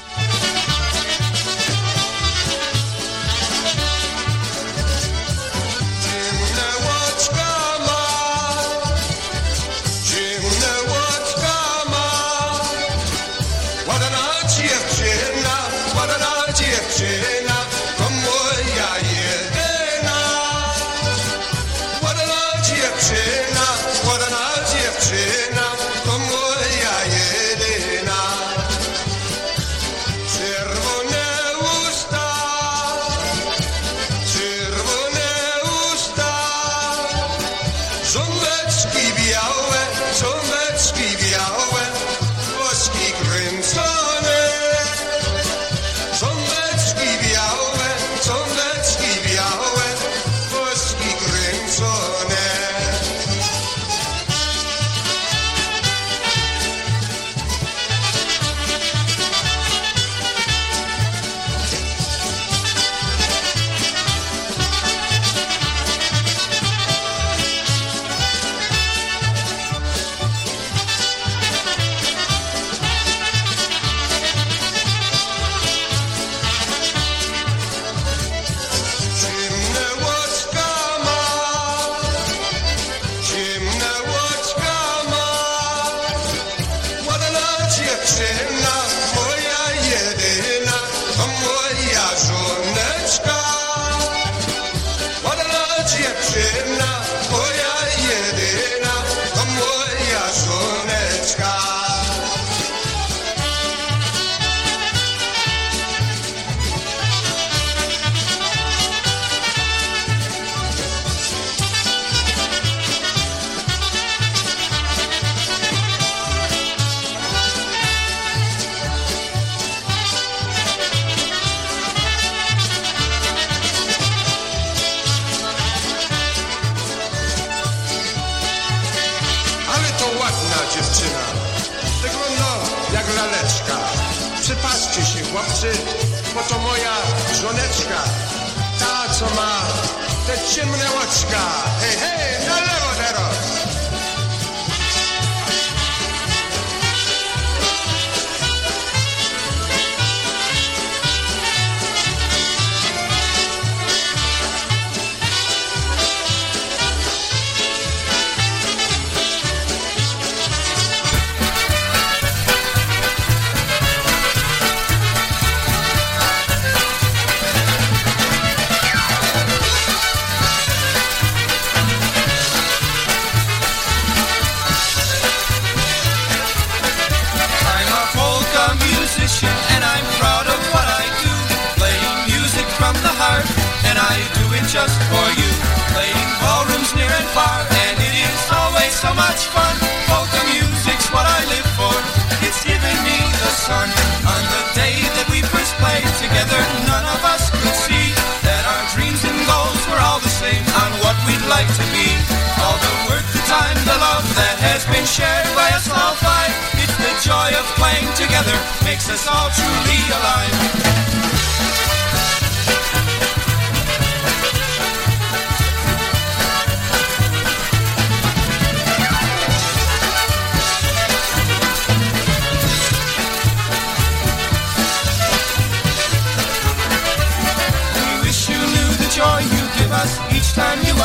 I 184.11 184.19
do 184.35 184.45
it 184.59 184.67
just 184.67 184.99
for 185.07 185.27
you. 185.39 185.51
Playing 185.95 186.29
ballrooms 186.43 186.91
near 186.99 187.07
and 187.07 187.29
far 187.31 187.63
and 187.63 187.95
it 187.95 188.15
is 188.27 188.41
always 188.51 188.91
so 188.91 189.15
much 189.15 189.47
fun. 189.55 189.75
Polka 190.11 190.41
music's 190.51 191.07
what 191.15 191.23
I 191.23 191.39
live 191.47 191.69
for. 191.79 191.95
It's 192.43 192.59
giving 192.67 192.99
me 193.07 193.17
the 193.39 193.51
sun. 193.55 193.87
On 194.27 194.43
the 194.51 194.63
day 194.75 194.99
that 195.15 195.27
we 195.31 195.39
first 195.47 195.71
played 195.79 196.11
together, 196.19 196.59
none 196.91 197.07
of 197.07 197.21
us 197.23 197.55
could 197.55 197.77
see 197.87 198.11
that 198.43 198.63
our 198.67 198.83
dreams 198.91 199.23
and 199.23 199.39
goals 199.47 199.79
were 199.87 200.01
all 200.03 200.19
the 200.19 200.35
same 200.43 200.65
on 200.83 200.91
what 201.07 201.15
we'd 201.23 201.47
like 201.47 201.71
to 201.79 201.85
be. 201.95 202.11
All 202.59 202.75
the 202.83 202.95
work, 203.15 203.25
the 203.31 203.43
time, 203.47 203.79
the 203.87 203.95
love 203.95 204.27
that 204.35 204.59
has 204.59 204.83
been 204.91 205.07
shared 205.07 205.47
by 205.55 205.71
us 205.71 205.87
all 205.87 206.19
five. 206.19 206.51
It's 206.83 206.97
the 206.99 207.13
joy 207.23 207.49
of 207.55 207.63
playing 207.79 208.11
together 208.19 208.59
makes 208.83 209.07
us 209.07 209.23
all 209.23 209.47
truly 209.55 210.01
alive. 210.19 211.40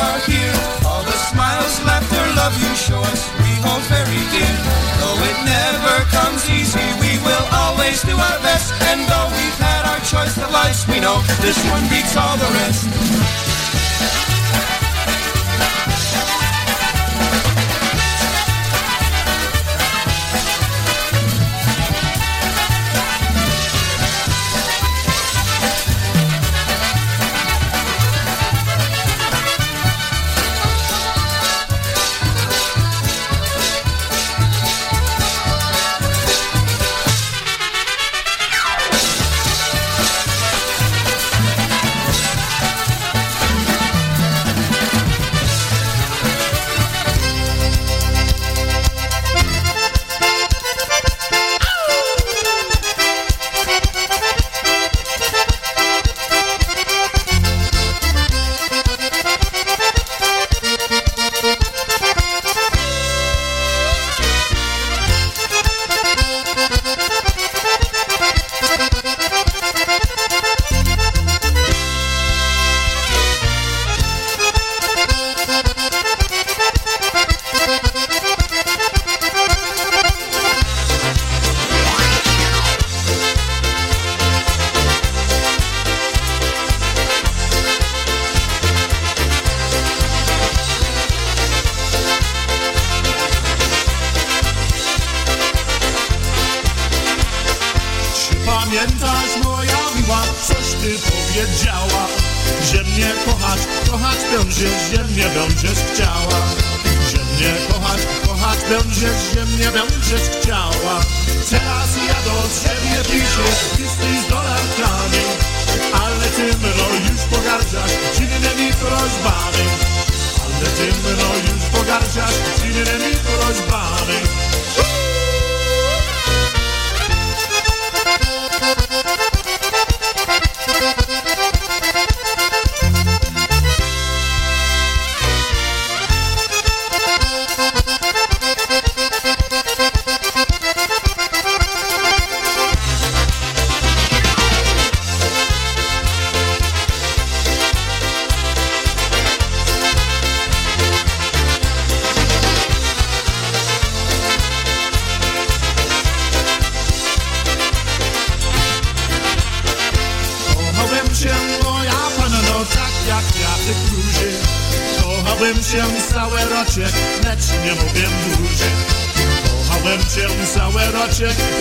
Are 0.04 0.20
here. 0.28 0.56
All 0.84 1.02
the 1.02 1.18
smiles, 1.32 1.74
laughter, 1.88 2.24
love 2.36 2.54
you 2.60 2.72
show 2.76 3.00
us, 3.12 3.22
we 3.40 3.50
hold 3.64 3.82
very 3.88 4.22
dear. 4.34 4.54
Though 5.00 5.18
it 5.30 5.38
never 5.44 5.96
comes 6.12 6.42
easy, 6.48 6.86
we 7.00 7.12
will 7.24 7.46
always 7.52 8.02
do 8.02 8.14
our 8.14 8.38
best. 8.44 8.72
And 8.90 9.00
though 9.08 9.28
we've 9.32 9.60
had 9.60 9.82
our 9.90 10.00
choice 10.04 10.36
of 10.36 10.50
lives, 10.52 10.86
we 10.88 11.00
know 11.00 11.18
this 11.40 11.58
one 11.70 11.84
beats 11.88 12.16
all 12.16 12.36
the 12.36 12.50
rest. 12.60 12.84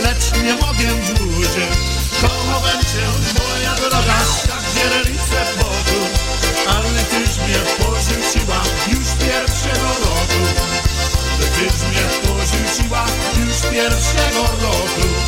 Lecz 0.03 0.43
nie 0.43 0.53
mogę 0.53 1.15
dłużej. 1.15 1.67
Kochałem 2.21 2.81
cię, 2.81 3.05
moja 3.39 3.75
droga, 3.75 4.19
jak 4.47 5.13
w 5.15 5.57
boku. 5.57 5.99
Ale 6.69 7.03
tyś 7.03 7.37
mnie 7.37 7.59
porzuciła 7.77 8.61
już 8.87 9.07
pierwszego 9.19 9.87
roku. 9.87 10.43
Tyś 11.39 11.87
mnie 11.89 12.03
porzuciła 12.23 13.05
już 13.39 13.71
pierwszego 13.71 14.41
roku. 14.61 15.24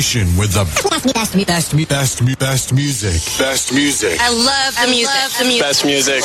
Station 0.00 0.34
with 0.38 0.52
the 0.52 0.64
best, 0.64 1.04
best, 1.12 1.34
best, 1.46 1.48
best, 1.76 1.76
best, 1.88 2.38
best 2.38 2.72
music. 2.72 3.20
Best 3.38 3.74
music. 3.74 4.18
I 4.18 4.30
love 4.30 4.74
the 4.80 4.86
music. 4.90 5.38
the 5.38 5.44
music. 5.44 5.62
Best 5.62 5.84
music. 5.84 6.24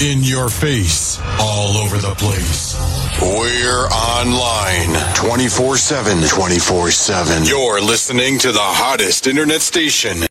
In 0.00 0.22
your 0.22 0.48
face, 0.48 1.18
all 1.38 1.76
over 1.76 1.98
the 1.98 2.14
place. 2.16 2.74
We're 3.20 3.86
online 3.88 4.96
24 5.14 5.76
7. 5.76 6.26
24 6.28 6.90
7. 6.90 7.44
You're 7.44 7.82
listening 7.82 8.38
to 8.38 8.52
the 8.52 8.58
hottest 8.58 9.26
internet 9.26 9.60
station. 9.60 10.24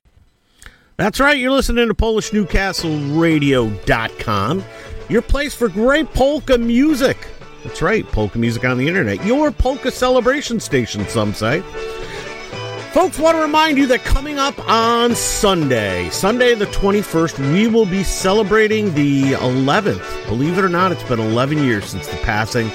That's 0.98 1.20
right, 1.20 1.38
you're 1.38 1.52
listening 1.52 1.88
to 1.88 1.94
PolishNewcastleRadio.com, 1.96 4.64
your 5.10 5.22
place 5.22 5.54
for 5.54 5.68
great 5.70 6.14
polka 6.14 6.58
music. 6.58 7.28
That's 7.64 7.82
right, 7.82 8.06
polka 8.06 8.38
music 8.38 8.66
on 8.66 8.78
the 8.78 8.88
internet. 8.88 9.26
Your 9.26 9.52
polka 9.52 9.92
celebration 9.92 10.60
station, 10.60 11.08
some 11.08 11.34
say. 11.34 11.62
Folks, 12.94 13.18
want 13.18 13.36
to 13.36 13.42
remind 13.42 13.78
you 13.80 13.88
that 13.88 14.04
coming 14.04 14.38
up 14.38 14.58
on 14.70 15.16
Sunday, 15.16 16.10
Sunday 16.12 16.54
the 16.54 16.66
21st, 16.68 17.52
we 17.52 17.68
will 17.68 17.88
be 17.88 18.04
celebrating 18.04 18.94
the 18.94 19.34
11th. 19.34 20.28
Believe 20.28 20.60
it 20.60 20.64
or 20.64 20.70
not, 20.70 20.92
it's 20.92 21.04
been 21.04 21.20
11 21.20 21.64
years 21.64 21.86
since 21.86 22.06
the 22.06 22.18
passing 22.18 22.68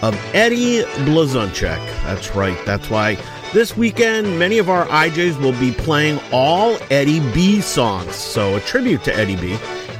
of 0.00 0.14
Eddie 0.34 0.84
Blazonczyk. 1.04 1.84
That's 2.04 2.34
right. 2.34 2.58
That's 2.64 2.88
why 2.88 3.18
this 3.52 3.76
weekend, 3.76 4.38
many 4.38 4.58
of 4.58 4.70
our 4.70 4.86
IJs 4.86 5.38
will 5.40 5.58
be 5.58 5.72
playing 5.72 6.18
all 6.32 6.78
Eddie 6.90 7.20
B 7.32 7.60
songs. 7.60 8.14
So, 8.14 8.56
a 8.56 8.60
tribute 8.60 9.04
to 9.04 9.14
Eddie 9.14 9.36
B. 9.36 9.58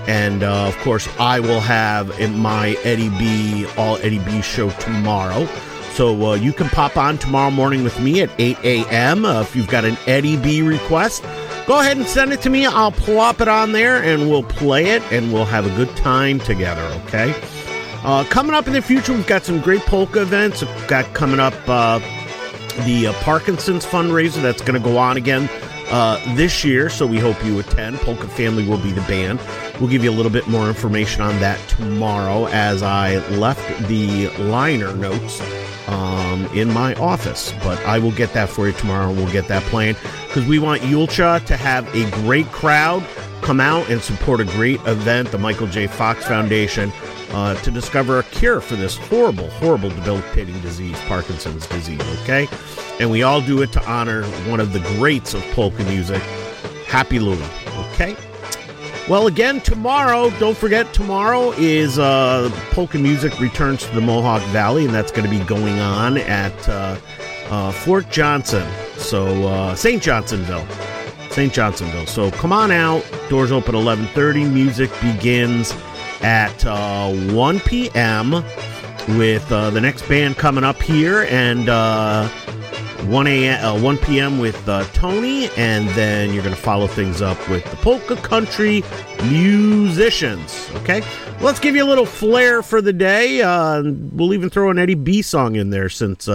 And 0.09 0.43
uh, 0.43 0.67
of 0.67 0.77
course, 0.79 1.07
I 1.21 1.39
will 1.39 1.61
have 1.61 2.19
my 2.35 2.71
Eddie 2.83 3.11
B, 3.11 3.67
all 3.77 3.99
Eddie 3.99 4.21
B 4.21 4.41
show 4.41 4.71
tomorrow. 4.71 5.47
So 5.93 6.31
uh, 6.31 6.35
you 6.35 6.55
can 6.55 6.71
pop 6.71 6.97
on 6.97 7.19
tomorrow 7.19 7.51
morning 7.51 7.85
with 7.85 8.01
me 8.01 8.23
at 8.23 8.31
8 8.39 8.57
a.m. 8.65 9.27
Uh, 9.27 9.43
if 9.43 9.55
you've 9.55 9.69
got 9.69 9.85
an 9.85 9.99
Eddie 10.07 10.39
B 10.39 10.63
request, 10.63 11.25
go 11.67 11.79
ahead 11.81 11.99
and 11.99 12.07
send 12.07 12.33
it 12.33 12.41
to 12.41 12.49
me. 12.49 12.65
I'll 12.65 12.91
plop 12.91 13.43
it 13.43 13.49
on 13.49 13.73
there 13.73 14.03
and 14.03 14.31
we'll 14.31 14.45
play 14.45 14.87
it 14.87 15.03
and 15.13 15.31
we'll 15.31 15.45
have 15.45 15.67
a 15.67 15.77
good 15.77 15.95
time 15.95 16.39
together, 16.39 16.85
okay? 17.05 17.35
Uh, 18.03 18.25
coming 18.31 18.55
up 18.55 18.67
in 18.67 18.73
the 18.73 18.81
future, 18.81 19.13
we've 19.13 19.27
got 19.27 19.45
some 19.45 19.61
great 19.61 19.83
polka 19.83 20.23
events. 20.23 20.63
We've 20.63 20.89
got 20.89 21.13
coming 21.13 21.41
up 21.41 21.53
uh, 21.69 21.99
the 22.87 23.09
uh, 23.09 23.13
Parkinson's 23.25 23.85
fundraiser 23.85 24.41
that's 24.41 24.63
going 24.63 24.81
to 24.81 24.89
go 24.89 24.97
on 24.97 25.19
again 25.19 25.51
uh, 25.91 26.35
this 26.35 26.65
year, 26.65 26.89
so 26.91 27.07
we 27.07 27.19
hope 27.19 27.43
you 27.45 27.59
attend. 27.59 27.99
Polka 27.99 28.29
Family 28.29 28.67
will 28.67 28.79
be 28.79 28.93
the 28.93 29.03
band. 29.03 29.41
We'll 29.81 29.91
give 29.91 30.05
you 30.05 30.11
a 30.11 30.17
little 30.17 30.33
bit 30.33 30.47
more 30.47 30.69
information 30.69 31.23
on 31.23 31.39
that 31.41 31.59
tomorrow 31.69 32.47
as 32.49 32.83
I 32.83 33.17
left 33.29 33.89
the 33.89 34.29
liner 34.39 34.95
notes 34.95 35.41
um, 35.89 36.47
in 36.55 36.73
my 36.73 36.95
office. 36.95 37.53
But 37.63 37.79
I 37.85 37.99
will 37.99 38.13
get 38.13 38.33
that 38.35 38.49
for 38.49 38.67
you 38.67 38.73
tomorrow. 38.73 39.13
We'll 39.13 39.33
get 39.33 39.49
that 39.49 39.63
playing 39.65 39.97
because 40.27 40.47
we 40.47 40.59
want 40.59 40.83
Julcia 40.83 41.45
to 41.47 41.57
have 41.57 41.93
a 41.95 42.11
great 42.23 42.47
crowd 42.47 43.03
come 43.43 43.61
out 43.61 43.89
and 43.89 44.03
support 44.03 44.41
a 44.41 44.45
great 44.45 44.81
event, 44.87 45.31
the 45.31 45.39
Michael 45.39 45.67
J. 45.69 45.87
Fox 45.87 46.27
Foundation, 46.27 46.93
uh, 47.31 47.55
to 47.63 47.71
discover 47.71 48.19
a 48.19 48.23
cure 48.25 48.61
for 48.61 48.77
this 48.77 48.97
horrible, 48.97 49.49
horrible, 49.51 49.91
debilitating 49.91 50.59
disease, 50.61 50.99
Parkinson's 51.07 51.67
disease, 51.67 52.01
okay? 52.23 52.49
And 53.01 53.11
we 53.11 53.23
all 53.23 53.41
do 53.41 53.63
it 53.63 53.73
to 53.73 53.85
honor 53.91 54.25
one 54.49 54.61
of 54.61 54.73
the 54.73 54.81
greats 54.97 55.35
of 55.35 55.43
polka 55.53 55.85
music, 55.85 56.23
Happy 56.87 57.19
Louie, 57.19 57.43
okay? 57.93 58.17
Well, 59.09 59.27
again, 59.27 59.61
tomorrow, 59.61 60.31
don't 60.39 60.57
forget, 60.57 60.93
tomorrow 60.93 61.53
is 61.53 61.99
uh, 61.99 62.51
Polka 62.73 62.99
Music 62.99 63.41
returns 63.41 63.87
to 63.87 63.95
the 63.95 64.03
Mohawk 64.03 64.43
Valley, 64.49 64.85
and 64.85 64.93
that's 64.93 65.11
going 65.11 65.25
to 65.25 65.31
be 65.31 65.43
going 65.47 65.79
on 65.81 66.19
at 66.19 66.69
uh, 66.69 66.99
uh, 67.49 67.73
Fort 67.73 68.11
Johnson. 68.11 68.71
So, 68.99 69.49
uh, 69.49 69.75
St. 69.75 70.03
Johnsonville. 70.03 70.67
St. 71.31 71.53
Johnsonville. 71.53 72.07
So 72.07 72.31
come 72.33 72.53
on 72.53 72.73
out. 72.73 73.05
Doors 73.29 73.53
open 73.53 73.75
11:30. 73.75 74.53
Music 74.53 74.91
begins 75.01 75.73
at 76.23 76.65
uh, 76.67 77.11
1 77.33 77.61
p.m. 77.61 78.33
with 79.17 79.51
uh, 79.51 79.71
the 79.71 79.81
next 79.81 80.09
band 80.09 80.37
coming 80.37 80.65
up 80.65 80.81
here, 80.83 81.23
and 81.31 81.69
uh, 81.69 82.29
1 83.07 83.27
a.m. 83.27 83.65
Uh, 83.65 83.81
1 83.81 83.99
p.m. 83.99 84.39
with 84.39 84.69
uh, 84.69 84.85
Tony, 84.93 85.49
and 85.57 85.89
then 85.91 86.33
you're 86.33 86.43
going 86.43 86.55
to 86.55 86.61
follow 86.61 86.87
things 86.87 87.23
up 87.23 87.39
with 87.49 87.65
the 87.71 87.77
polka 87.77 88.17
country 88.17 88.83
musicians. 89.25 90.71
Okay, 90.77 91.03
let's 91.41 91.61
give 91.61 91.75
you 91.75 91.85
a 91.85 91.89
little 91.89 92.07
flair 92.07 92.63
for 92.63 92.83
the 92.83 92.93
day. 92.93 93.43
Uh, 93.43 93.83
we'll 94.13 94.35
even 94.35 94.51
throw 94.51 94.71
an 94.71 94.79
Eddie 94.79 94.95
B 94.95 95.23
song 95.23 95.57
in 95.57 95.71
there 95.71 95.89
since 95.89 96.29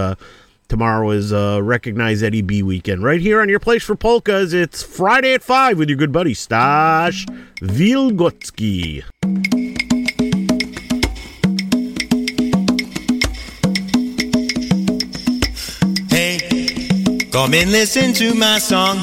tomorrow 0.70 1.12
is 1.12 1.32
Recognize 1.34 2.24
Eddie 2.24 2.42
B 2.42 2.64
weekend. 2.64 3.04
Right 3.04 3.22
here 3.22 3.42
on 3.42 3.50
your 3.50 3.60
place 3.60 3.84
for 3.84 3.96
polkas. 3.96 4.54
It's 4.54 4.82
Friday 4.82 5.34
at 5.34 5.44
five 5.44 5.78
with 5.78 5.90
your 5.90 5.98
good 5.98 6.12
buddy 6.12 6.34
Stash 6.34 7.26
Wilgocki. 7.62 9.04
Come 17.34 17.56
and 17.56 17.72
listen 17.72 18.14
to 18.14 18.36
my 18.36 18.60
song. 18.60 19.00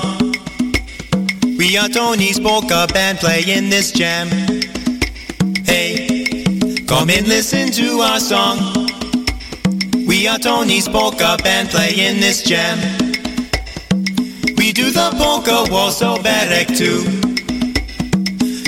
We 1.58 1.76
are 1.76 1.88
Tony's 1.88 2.38
polka 2.38 2.86
band 2.94 3.18
playing 3.18 3.70
this 3.70 3.90
jam. 3.90 4.28
Hey, 5.64 6.44
come 6.86 7.10
and 7.10 7.26
listen 7.26 7.72
to 7.72 7.98
our 7.98 8.20
song. 8.20 8.86
We 10.06 10.28
are 10.28 10.38
Tony's 10.38 10.86
polka 10.88 11.38
band 11.42 11.70
playing 11.70 12.20
this 12.20 12.44
jam. 12.44 12.78
We 14.56 14.70
do 14.70 14.92
the 14.92 15.10
polka 15.18 15.66
waltz 15.68 16.00
oberek 16.00 16.68
too. 16.78 17.00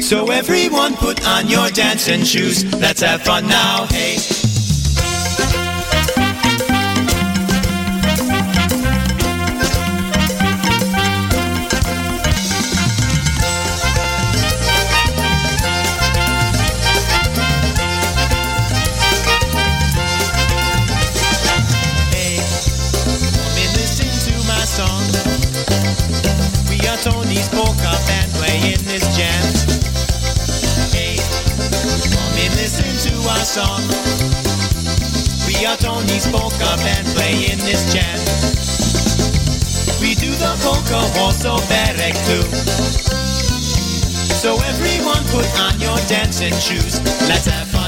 So 0.03 0.33
everyone 0.33 0.97
put 0.97 1.25
on 1.25 1.47
your 1.47 1.69
dancing 1.69 2.25
shoes. 2.25 2.65
Let's 2.81 3.03
have 3.03 3.23
fun 3.23 3.47
now. 3.47 3.87
Hey, 3.87 4.17
Polka 36.73 36.85
band 36.85 37.07
playing 37.09 37.59
this 37.59 37.93
jam. 37.93 38.19
We 40.01 40.15
do 40.15 40.31
the 40.31 40.57
polka 40.63 41.05
waltz 41.19 41.45
oberek 41.45 42.17
too. 42.25 42.43
So 44.41 44.55
everyone 44.55 45.23
put 45.29 45.47
on 45.61 45.79
your 45.81 45.97
dancing 46.09 46.55
shoes. 46.55 46.99
Let's 47.29 47.47
have 47.47 47.69
fun 47.69 47.82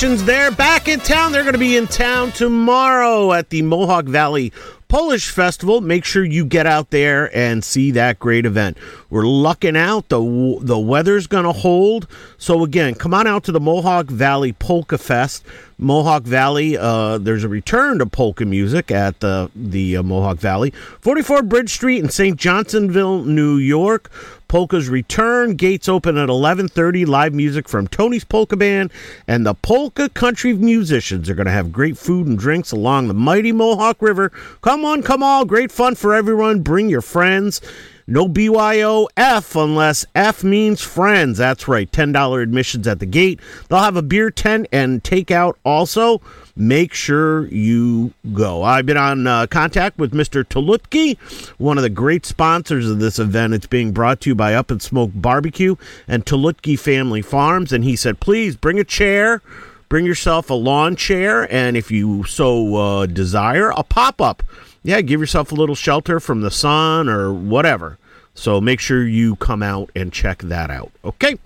there 0.00 0.50
back 0.50 0.88
in 0.88 1.00
town. 1.00 1.32
They're 1.32 1.42
going 1.42 1.54
to 1.54 1.58
be 1.58 1.74
in 1.74 1.86
town 1.86 2.30
tomorrow 2.32 3.32
at 3.32 3.48
the 3.48 3.62
Mohawk 3.62 4.04
Valley 4.04 4.52
Polish 4.88 5.30
Festival. 5.30 5.80
Make 5.80 6.04
sure 6.04 6.22
you 6.22 6.44
get 6.44 6.66
out 6.66 6.90
there 6.90 7.34
and 7.34 7.64
see 7.64 7.92
that 7.92 8.18
great 8.18 8.44
event. 8.44 8.76
We're 9.08 9.26
lucking 9.26 9.74
out. 9.74 10.10
The 10.10 10.58
the 10.60 10.78
weather's 10.78 11.26
going 11.26 11.44
to 11.44 11.52
hold. 11.52 12.06
So 12.36 12.62
again, 12.62 12.94
come 12.94 13.14
on 13.14 13.26
out 13.26 13.44
to 13.44 13.52
the 13.52 13.60
Mohawk 13.60 14.08
Valley 14.08 14.52
Polka 14.52 14.98
Fest. 14.98 15.46
Mohawk 15.78 16.22
Valley, 16.22 16.76
uh, 16.78 17.18
there's 17.18 17.44
a 17.44 17.48
return 17.48 17.98
to 17.98 18.06
polka 18.06 18.46
music 18.46 18.90
at 18.90 19.20
the 19.20 19.50
the 19.54 19.98
uh, 19.98 20.02
Mohawk 20.02 20.38
Valley, 20.38 20.70
44 21.00 21.42
Bridge 21.42 21.70
Street 21.70 22.02
in 22.02 22.08
St. 22.08 22.36
Johnsonville, 22.36 23.24
New 23.24 23.56
York. 23.56 24.10
Polka's 24.48 24.88
return. 24.88 25.56
Gates 25.56 25.88
open 25.88 26.16
at 26.16 26.28
11:30. 26.28 27.04
Live 27.06 27.34
music 27.34 27.68
from 27.68 27.88
Tony's 27.88 28.24
Polka 28.24 28.56
Band 28.56 28.90
and 29.26 29.44
the 29.44 29.54
Polka 29.54 30.08
Country 30.08 30.54
musicians 30.54 31.28
are 31.28 31.34
going 31.34 31.46
to 31.46 31.52
have 31.52 31.72
great 31.72 31.98
food 31.98 32.26
and 32.26 32.38
drinks 32.38 32.72
along 32.72 33.08
the 33.08 33.14
mighty 33.14 33.52
Mohawk 33.52 34.00
River. 34.00 34.30
Come 34.62 34.84
on, 34.84 35.02
come 35.02 35.22
all. 35.22 35.44
Great 35.44 35.72
fun 35.72 35.94
for 35.94 36.14
everyone. 36.14 36.60
Bring 36.60 36.88
your 36.88 37.02
friends. 37.02 37.60
No 38.08 38.28
BYOF 38.28 39.60
unless 39.60 40.06
F 40.14 40.44
means 40.44 40.80
friends. 40.80 41.38
That's 41.38 41.66
right. 41.66 41.90
$10 41.90 42.40
admissions 42.40 42.86
at 42.86 43.00
the 43.00 43.06
gate. 43.06 43.40
They'll 43.68 43.80
have 43.80 43.96
a 43.96 44.02
beer 44.02 44.30
tent 44.30 44.68
and 44.70 45.02
takeout 45.02 45.54
also. 45.64 46.20
Make 46.54 46.94
sure 46.94 47.48
you 47.48 48.12
go. 48.32 48.62
I've 48.62 48.86
been 48.86 48.96
on 48.96 49.26
uh, 49.26 49.48
contact 49.48 49.98
with 49.98 50.12
Mr. 50.12 50.44
Tulutki, 50.44 51.18
one 51.58 51.78
of 51.78 51.82
the 51.82 51.90
great 51.90 52.24
sponsors 52.24 52.88
of 52.88 53.00
this 53.00 53.18
event. 53.18 53.54
It's 53.54 53.66
being 53.66 53.90
brought 53.90 54.20
to 54.20 54.30
you 54.30 54.34
by 54.36 54.54
Up 54.54 54.70
and 54.70 54.80
Smoke 54.80 55.10
Barbecue 55.12 55.74
and 56.06 56.24
Tulutki 56.24 56.78
Family 56.78 57.22
Farms. 57.22 57.72
And 57.72 57.82
he 57.82 57.96
said, 57.96 58.20
please 58.20 58.56
bring 58.56 58.78
a 58.78 58.84
chair. 58.84 59.42
Bring 59.88 60.04
yourself 60.04 60.50
a 60.50 60.54
lawn 60.54 60.96
chair, 60.96 61.46
and 61.48 61.76
if 61.76 61.92
you 61.92 62.24
so 62.24 62.74
uh, 62.74 63.06
desire, 63.06 63.70
a 63.70 63.84
pop 63.84 64.20
up 64.20 64.42
yeah, 64.86 65.00
give 65.00 65.18
yourself 65.18 65.50
a 65.50 65.54
little 65.56 65.74
shelter 65.74 66.20
from 66.20 66.42
the 66.42 66.50
sun 66.50 67.08
or 67.08 67.32
whatever. 67.32 67.98
So 68.34 68.60
make 68.60 68.78
sure 68.78 69.04
you 69.04 69.34
come 69.36 69.60
out 69.60 69.90
and 69.96 70.12
check 70.12 70.42
that 70.42 70.70
out. 70.70 70.92
Okay. 71.04 71.38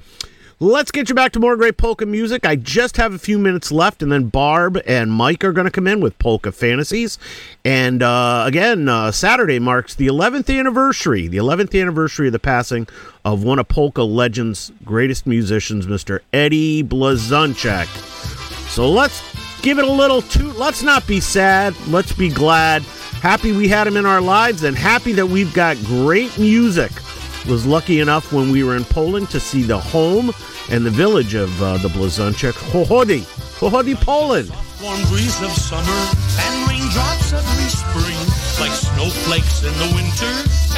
Let's 0.62 0.91
get 0.91 1.09
you 1.09 1.14
back 1.14 1.32
to 1.32 1.41
more 1.41 1.57
great 1.57 1.78
polka 1.78 2.05
music. 2.05 2.45
I 2.45 2.55
just 2.55 2.99
have 2.99 3.14
a 3.14 3.18
few 3.18 3.38
minutes 3.38 3.72
left, 3.72 4.03
and 4.03 4.12
then 4.12 4.26
Barb 4.26 4.78
and 4.86 5.11
Mike 5.11 5.43
are 5.43 5.55
going 5.55 5.64
to 5.64 5.70
come 5.70 5.86
in 5.86 6.03
with 6.03 6.18
Polka 6.18 6.53
Fantasies. 6.53 7.18
And 7.64 8.03
uh, 8.03 8.45
again, 8.47 8.86
uh, 8.86 9.11
Saturday 9.11 9.59
marks 9.59 9.95
the 9.95 10.07
11th 10.09 10.55
anniversary, 10.55 11.28
the 11.28 11.38
11th 11.38 11.80
anniversary 11.80 12.26
of 12.26 12.34
the 12.34 12.38
passing 12.38 12.86
of 13.24 13.43
one 13.43 13.59
of 13.59 13.68
polka 13.68 14.03
legend's 14.03 14.70
greatest 14.84 15.26
musicians, 15.26 15.86
Mr. 15.86 16.20
Eddie 16.30 16.84
Blazonczyk. 16.84 17.86
So 18.68 18.91
let's 18.91 19.22
give 19.62 19.78
it 19.78 19.84
a 19.84 19.90
little 19.92 20.22
toot. 20.22 20.56
Let's 20.56 20.82
not 20.82 21.06
be 21.06 21.20
sad. 21.20 21.74
Let's 21.88 22.12
be 22.12 22.28
glad. 22.28 22.82
Happy 23.22 23.52
we 23.52 23.68
had 23.68 23.86
him 23.86 23.96
in 23.96 24.06
our 24.06 24.20
lives 24.20 24.62
and 24.62 24.76
happy 24.76 25.12
that 25.12 25.26
we've 25.26 25.52
got 25.52 25.76
great 25.84 26.36
music. 26.38 26.90
Was 27.48 27.66
lucky 27.66 28.00
enough 28.00 28.32
when 28.32 28.50
we 28.50 28.64
were 28.64 28.76
in 28.76 28.84
Poland 28.84 29.30
to 29.30 29.40
see 29.40 29.62
the 29.62 29.78
home 29.78 30.32
and 30.70 30.84
the 30.84 30.90
village 30.90 31.34
of 31.34 31.50
uh, 31.62 31.78
the 31.78 31.88
Blazonczyk, 31.88 32.52
Hohody, 32.52 33.20
Hohody, 33.58 33.94
Poland. 33.96 34.50
warm 34.82 35.00
breeze 35.08 35.40
of 35.42 35.50
summer 35.52 36.00
and 36.40 36.68
raindrops 36.68 37.32
every 37.32 37.68
spring, 37.68 38.20
like 38.61 38.72
snowflakes 38.72 39.62
in 39.64 39.72
the 39.76 39.90
winter 39.96 40.32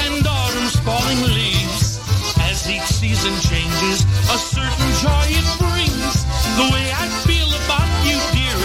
and 0.06 0.26
autumn's 0.26 0.76
falling 0.80 1.22
leaves. 1.34 1.98
As 2.38 2.68
each 2.70 2.82
season 2.82 3.34
changes, 3.42 4.02
a 4.30 4.38
certain 4.38 4.90
joy 5.02 5.26
it 5.30 5.46
brings. 5.58 6.24
The 6.58 6.68
way 6.72 6.90
I 6.94 7.06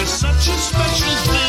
such 0.07 0.47
a 0.47 0.57
special 0.57 1.15
thing. 1.33 1.46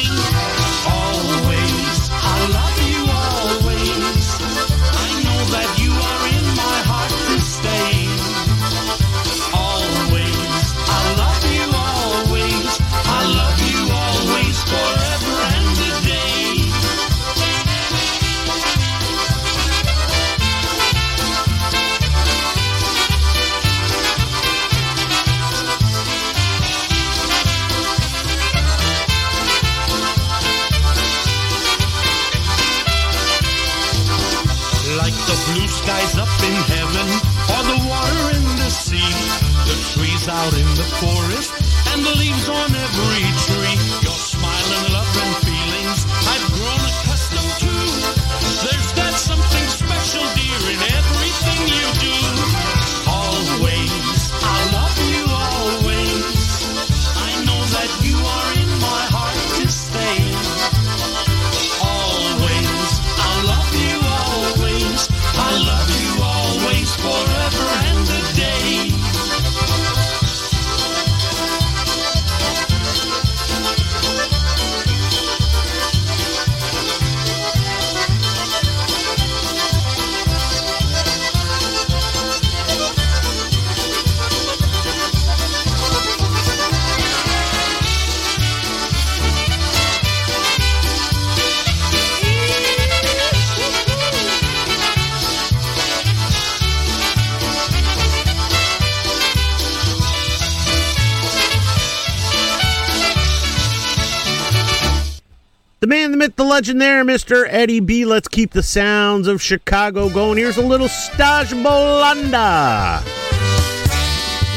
Legend 106.59 106.81
there, 106.81 107.05
Mr. 107.05 107.47
Eddie 107.49 107.79
B. 107.79 108.05
Let's 108.05 108.27
keep 108.27 108.51
the 108.51 108.65
sounds 108.65 109.29
of 109.29 109.41
Chicago 109.41 110.09
going. 110.09 110.39
Here's 110.39 110.57
a 110.57 110.61
little 110.61 110.89
Stash 110.89 111.53
Bulanda. 111.53 112.99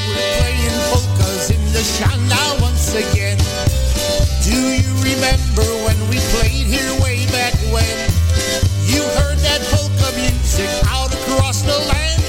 We're 0.10 0.34
playing 0.42 0.82
polkas 0.90 1.52
in 1.52 1.62
the 1.70 1.86
Shana 1.86 2.60
once 2.60 2.96
again. 2.96 3.38
Do 4.42 4.58
you 4.58 4.90
remember 5.14 5.62
when 5.86 5.94
we 6.10 6.18
played 6.34 6.66
here 6.66 6.90
way 7.06 7.28
back 7.30 7.54
when? 7.70 8.10
You 8.90 9.06
heard 9.22 9.38
that 9.46 9.62
polka 9.70 10.10
music 10.18 10.74
out 10.90 11.14
across 11.14 11.62
the 11.62 11.78
land. 11.86 12.20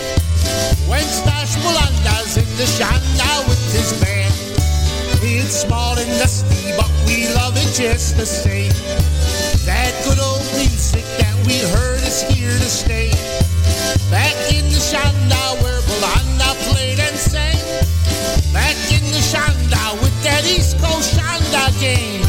When 0.85 1.01
Stash 1.01 1.57
Bulanda's 1.65 2.37
in 2.37 2.45
the 2.61 2.69
Shana 2.77 3.49
with 3.49 3.73
his 3.73 3.91
band. 4.05 4.35
It's 5.25 5.63
small 5.63 5.97
and 5.97 6.11
dusty, 6.21 6.77
but 6.77 6.91
we 7.07 7.33
love 7.33 7.55
it 7.57 7.73
just 7.73 8.19
the 8.19 8.27
same. 8.27 9.12
That 9.65 9.95
good 10.03 10.19
old 10.19 10.43
music 10.59 11.07
that 11.23 11.37
we 11.47 11.63
heard 11.71 12.03
is 12.03 12.23
here 12.27 12.51
to 12.51 12.67
stay. 12.67 13.11
Back 14.11 14.35
in 14.51 14.67
the 14.75 14.83
Shanda 14.83 15.63
where 15.63 15.79
Bulanda 15.87 16.51
played 16.67 16.99
and 16.99 17.15
sang. 17.15 17.63
Back 18.53 18.75
in 18.91 19.07
the 19.15 19.23
Shanda 19.23 19.95
with 20.03 20.11
that 20.27 20.43
East 20.51 20.83
Coast 20.83 21.15
Shanda 21.15 21.71
game. 21.79 22.27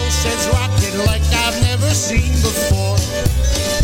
Ocean's 0.00 0.48
rocking 0.56 0.96
like 1.04 1.20
I've 1.44 1.60
never 1.68 1.92
seen 1.92 2.32
before. 2.40 2.96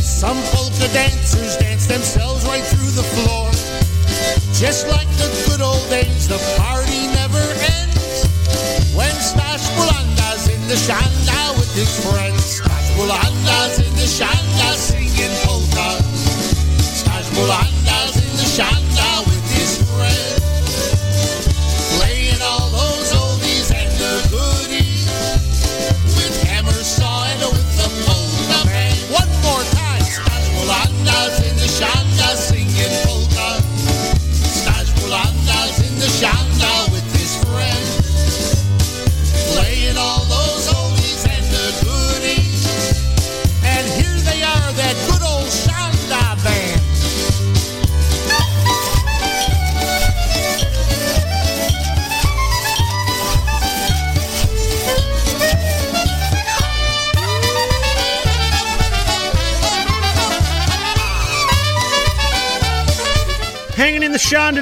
Some 0.00 0.40
polka 0.56 0.88
dancers 0.96 1.58
dance 1.58 1.86
themselves 1.86 2.46
right 2.46 2.64
through 2.64 2.96
the 2.96 3.04
floor. 3.12 3.52
Just 4.56 4.88
like 4.88 5.08
the 5.20 5.28
good 5.48 5.60
old 5.60 5.84
days, 5.90 6.28
the 6.28 6.40
party 6.56 6.79
Shanda 10.90 11.56
with 11.56 11.72
his 11.72 12.04
friends. 12.04 12.42
Stash 12.42 12.90
Bulanda's 12.98 13.78
in 13.78 13.94
the 13.94 14.08
Shanda 14.10 14.74
singing 14.74 15.30
polka. 15.46 16.02
Stash 16.82 17.30
Bulanda's 17.30 17.79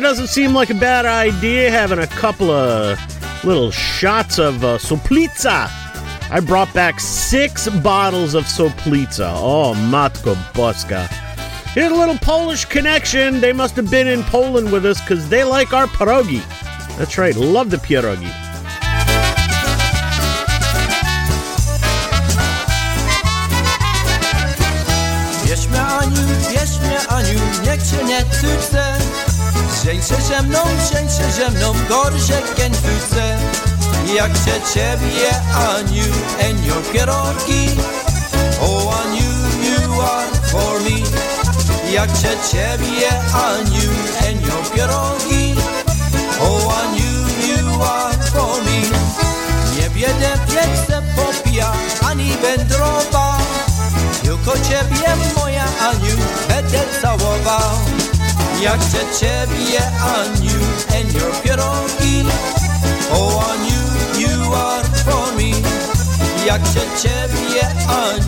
doesn't 0.08 0.28
seem 0.28 0.54
like 0.54 0.70
a 0.70 0.74
bad 0.74 1.04
idea, 1.04 1.70
having 1.70 1.98
a 1.98 2.06
couple 2.06 2.50
of 2.50 2.98
little 3.44 3.70
shots 3.70 4.38
of 4.38 4.64
uh, 4.64 4.78
Soplica. 4.78 5.68
I 6.30 6.40
brought 6.40 6.72
back 6.72 6.98
six 6.98 7.68
bottles 7.82 8.32
of 8.32 8.44
Soplica. 8.44 9.30
Oh, 9.36 9.74
Matko 9.92 10.34
Boska. 10.54 11.06
Here's 11.74 11.92
a 11.92 11.94
little 11.94 12.16
Polish 12.16 12.64
connection. 12.64 13.42
They 13.42 13.52
must 13.52 13.76
have 13.76 13.90
been 13.90 14.08
in 14.08 14.22
Poland 14.22 14.72
with 14.72 14.86
us 14.86 14.98
because 14.98 15.28
they 15.28 15.44
like 15.44 15.74
our 15.74 15.86
pierogi. 15.86 16.40
That's 16.96 17.18
right, 17.18 17.36
love 17.36 17.68
the 17.68 17.76
pierogi. 17.76 18.32
Aniu, 26.98 27.08
Aniu, 27.08 27.40
niech 27.64 27.82
cię 27.82 28.04
nie 28.04 28.22
cudzę 28.22 28.97
Żeń 29.84 30.02
się 30.02 30.22
ze 30.28 30.42
mną, 30.42 30.58
żeń 30.92 31.08
się 31.08 31.32
ze 31.32 31.50
mną, 31.50 31.72
gorzej 31.88 32.42
kętuce 32.56 33.38
Jak 34.14 34.36
się 34.36 34.74
ciebie 34.74 35.30
Aniu, 35.54 36.04
enio 36.38 36.74
pierogi. 36.92 37.68
Oh 38.60 39.00
Aniu, 39.00 39.30
you 39.62 40.00
are 40.02 40.48
for 40.50 40.80
me. 40.80 40.98
Jak 41.92 42.10
się 42.10 42.36
ciebie 42.50 43.08
Aniu, 43.34 43.90
enio 44.26 44.70
pierogi. 44.74 45.54
Oh 46.40 46.74
Aniu, 46.80 47.12
you 47.48 47.82
are 47.82 48.18
for 48.32 48.64
me. 48.64 48.80
Nie 49.76 49.90
biedę 49.90 50.30
piece 50.46 51.02
popija, 51.16 51.72
ani 52.08 52.32
wędrowa. 52.42 53.38
Tylko 54.22 54.52
ciebie, 54.52 55.16
moja 55.36 55.64
Aniu, 55.64 56.16
będę 56.48 56.80
całował 57.02 58.07
Jak 58.60 58.80
chcę 58.80 58.98
ciebie, 59.20 59.80
Aniu, 60.00 60.58
and 60.98 61.14
your 61.14 61.32
pierogi 61.42 62.24
Oh, 63.12 63.44
Aniu, 63.50 63.80
you 64.20 64.28
you 64.38 64.54
are 64.54 64.84
for 65.04 65.32
me. 65.36 65.50
Jak 66.46 66.62
chcę 66.62 66.80
ciebie, 67.02 67.62
Aniu, 67.88 68.27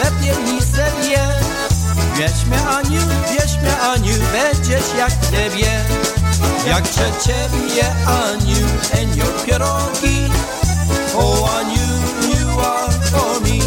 nowa, 0.00 0.04
lepiej 0.04 0.44
niż 0.44 0.64
sobie 0.64 1.18
Wierz 2.16 2.44
mnie 2.46 2.60
Aniu, 2.68 3.00
wierz 3.32 3.56
mnie 3.62 3.80
Aniu, 3.80 4.12
będziesz 4.32 4.94
jak 4.98 5.10
ciebie. 5.30 5.70
Jak 6.66 6.84
chcę 6.84 7.02
ciebie 7.24 7.84
Aniu, 8.06 8.66
and 9.02 9.16
your 9.16 9.44
pierogi. 9.44 10.30
Oh 11.16 11.58
Aniu, 11.58 11.88
you 12.28 12.60
are 12.60 12.92
for 12.92 13.40
me 13.42 13.58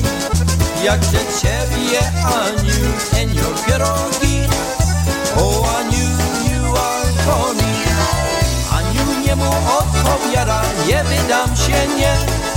Jak 0.83 1.01
chcę 1.01 1.17
ciebie 1.41 1.99
Aniu, 2.25 3.21
and 3.21 3.35
your 3.35 3.65
pierogi. 3.65 4.47
Oh 5.37 5.77
Aniu, 5.77 6.09
you 6.49 6.77
are 6.77 7.11
for 7.25 7.55
me 7.55 7.73
Aniu 8.71 9.25
nie 9.25 9.35
mu 9.35 9.49
odpowiada, 9.79 10.61
nie 10.87 11.03
wydam 11.03 11.57
się 11.57 11.87
nie 11.97 12.52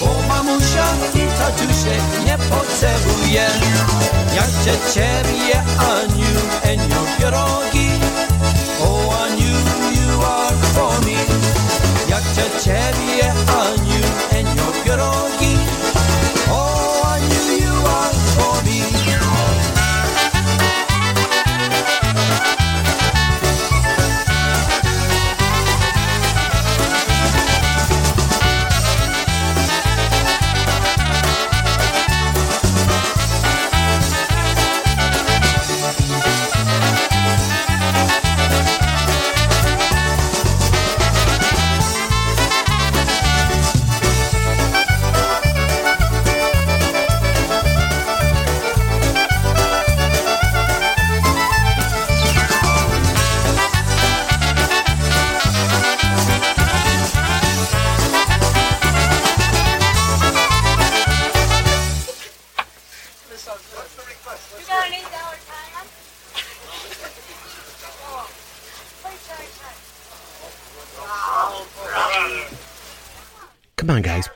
bo 0.00 0.10
mamusia 0.28 0.86
i 1.14 1.24
tatusiek 1.38 2.02
nie 2.26 2.38
potrzebuje 2.38 3.46
Jak 4.36 4.50
ciebie, 4.94 5.62
Aniu, 5.78 6.40
enio 6.62 7.02
pierogi 7.18 7.90
Oh, 8.80 9.24
Aniu, 9.24 9.56
you 9.96 10.24
are 10.24 10.56
for 10.74 11.00
me. 11.06 11.16
Jak 12.08 12.22
ciebie, 12.62 13.32
Aniu, 13.48 13.55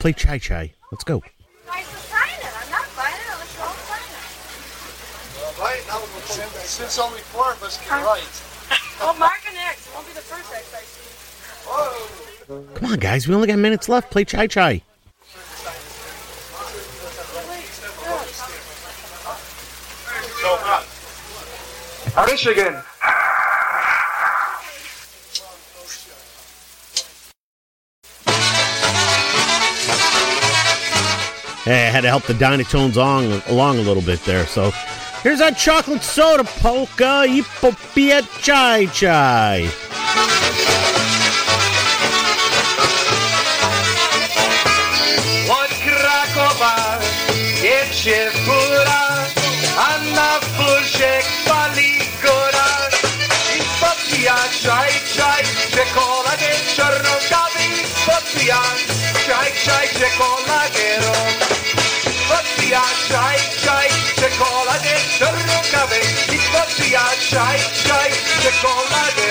play 0.01 0.13
Chai 0.13 0.39
Chai. 0.39 0.73
Let's 0.91 1.03
go. 1.03 1.21
Right? 5.59 5.83
Now, 5.87 5.99
since, 6.25 6.51
since 6.65 6.97
only 6.97 7.19
four 7.19 7.53
of 7.53 7.61
us 7.61 7.79
can 7.85 8.03
write. 8.03 8.23
Well, 8.99 9.15
mark 9.15 9.41
an 9.49 9.57
X. 9.57 9.87
It 9.87 9.93
won't 9.95 10.05
be 10.05 10.13
the 10.13 10.21
first 10.21 10.53
X 10.53 10.75
I 10.75 10.81
see. 10.83 12.75
Come 12.75 12.91
on, 12.91 12.99
guys, 12.99 13.27
we 13.27 13.33
only 13.33 13.47
got 13.47 13.57
minutes 13.57 13.89
left. 13.89 14.11
Play 14.11 14.25
Chai 14.25 14.45
Chai. 14.45 14.83
Uh, 22.15 22.25
Michigan. 22.27 22.83
Eh, 31.71 31.89
had 31.89 32.01
to 32.01 32.09
help 32.09 32.23
the 32.23 32.33
Dynatones 32.33 32.97
on 32.97 33.41
along 33.47 33.79
a 33.79 33.81
little 33.81 34.03
bit 34.03 34.21
there. 34.25 34.45
So 34.45 34.71
here's 35.23 35.39
that 35.39 35.55
chocolate 35.55 36.03
soda 36.03 36.43
polka, 36.43 37.23
Ipopia 37.31 38.27
Chai 38.43 38.87
Chai. 38.87 39.71
Od 45.47 45.71
Krakowa 45.83 46.99
jedzie 47.63 48.31
fura, 48.43 49.03
a 49.79 49.91
na 50.11 50.31
furze 50.55 51.23
pali 51.47 52.03
góra. 52.21 52.71
I 53.55 53.59
popija 53.79 54.35
czaj, 54.61 54.91
czaj, 55.15 55.43
czekoladę 55.71 56.51
czarną 56.75 57.15
kawę. 57.29 57.63
Popija 58.05 58.61
czaj, 59.25 59.51
czaj, 59.65 59.87
czekoladę 59.87 60.40
czaj, 63.11 63.37
czaj, 63.65 63.89
czekoladę 64.15 64.95
czarną 65.19 65.53
kawę. 65.71 65.99
I 66.35 66.39
popija 66.53 67.05
czaj, 67.29 67.59
czaj, 67.87 68.11
czekoladę. 68.43 69.29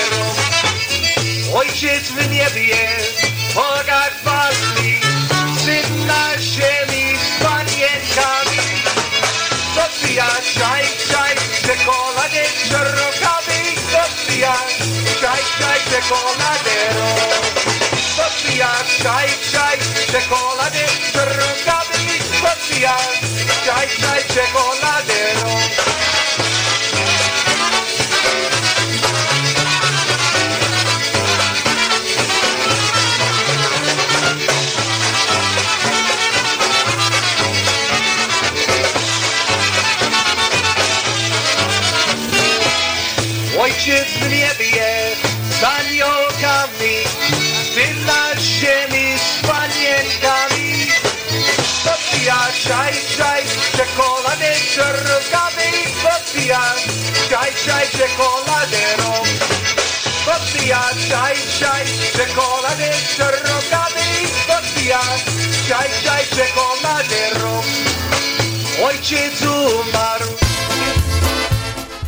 Ojciec 1.54 2.04
w 2.04 2.30
niebie, 2.30 2.76
Boga 3.54 4.02
chwali, 4.10 5.00
Syn 5.64 6.06
na 6.06 6.38
ziemi 6.38 7.18
z 7.18 7.44
panienkami. 7.44 8.66
Popija 9.74 10.30
czaj, 10.58 10.84
czaj, 11.12 11.34
czekoladę 11.66 12.44
czerwokawy. 12.70 13.58
Popija 13.92 14.54
czaj, 15.20 15.42
czaj, 15.58 15.80
czekoladę 15.90 16.69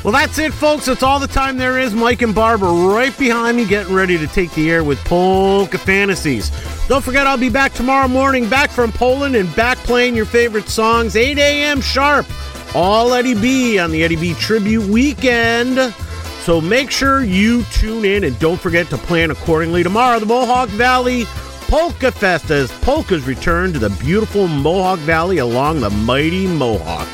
Well, 0.03 0.13
that's 0.13 0.39
it, 0.39 0.53
folks. 0.53 0.87
That's 0.87 1.05
all 1.05 1.21
the 1.21 1.29
time 1.29 1.57
there 1.57 1.79
is. 1.79 1.95
Mike 1.95 2.23
and 2.23 2.35
Barb 2.35 2.65
are 2.65 2.93
right 2.93 3.17
behind 3.17 3.57
me, 3.57 3.65
getting 3.65 3.95
ready 3.95 4.19
to 4.19 4.27
take 4.27 4.51
the 4.55 4.69
air 4.73 4.83
with 4.83 4.99
Polka 5.05 5.79
Fantasies. 5.79 6.51
Don't 6.89 7.05
forget, 7.05 7.29
I'll 7.29 7.39
be 7.39 7.49
back 7.49 7.73
tomorrow 7.73 8.09
morning, 8.09 8.49
back 8.49 8.71
from 8.71 8.91
Poland, 8.91 9.37
and 9.37 9.55
back 9.55 9.79
playing 9.79 10.17
your 10.17 10.25
favorite 10.27 10.69
songs, 10.69 11.15
8 11.15 11.39
a.m. 11.39 11.81
sharp. 11.81 12.27
All 12.75 13.13
Eddie 13.13 13.35
B 13.35 13.79
on 13.79 13.91
the 13.91 14.03
Eddie 14.03 14.17
B 14.17 14.35
Tribute 14.35 14.87
Weekend. 14.87 15.95
So 16.41 16.61
make 16.61 16.91
sure 16.91 17.23
you 17.23 17.63
tune 17.65 18.05
in 18.05 18.25
and 18.25 18.39
don't 18.39 18.61
forget 18.61 18.89
to 18.89 18.99
plan 18.99 19.31
accordingly. 19.31 19.83
Tomorrow, 19.83 20.19
the 20.19 20.27
Mohawk 20.27 20.69
Valley 20.71 21.25
Polka 21.69 22.11
Fest 22.13 22.51
as 22.51 22.71
polkas 22.81 23.25
return 23.25 23.73
to 23.73 23.79
the 23.79 23.89
beautiful 23.91 24.47
Mohawk 24.47 24.99
Valley 25.01 25.39
along 25.39 25.81
the 25.81 25.89
mighty 25.89 26.47
Mohawk. 26.47 27.09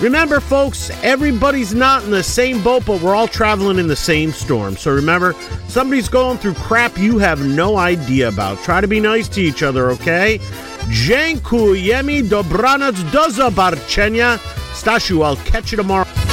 Remember, 0.00 0.40
folks, 0.40 0.90
everybody's 1.02 1.72
not 1.72 2.04
in 2.04 2.10
the 2.10 2.22
same 2.22 2.62
boat, 2.62 2.84
but 2.84 3.00
we're 3.00 3.14
all 3.14 3.28
traveling 3.28 3.78
in 3.78 3.86
the 3.86 3.96
same 3.96 4.32
storm. 4.32 4.76
So 4.76 4.92
remember, 4.92 5.34
somebody's 5.68 6.08
going 6.08 6.36
through 6.38 6.54
crap 6.54 6.98
you 6.98 7.18
have 7.18 7.46
no 7.46 7.76
idea 7.76 8.28
about. 8.28 8.58
Try 8.64 8.80
to 8.80 8.88
be 8.88 9.00
nice 9.00 9.28
to 9.28 9.40
each 9.40 9.62
other, 9.62 9.90
okay? 9.92 10.38
Dziękujemy, 10.88 12.22
dobranoc, 12.22 12.96
do 13.12 13.30
zobaczenia. 13.30 14.38
Stashu, 14.74 15.14
I'll 15.14 15.52
catch 15.52 15.72
you 15.72 15.78
tomorrow. 15.78 16.23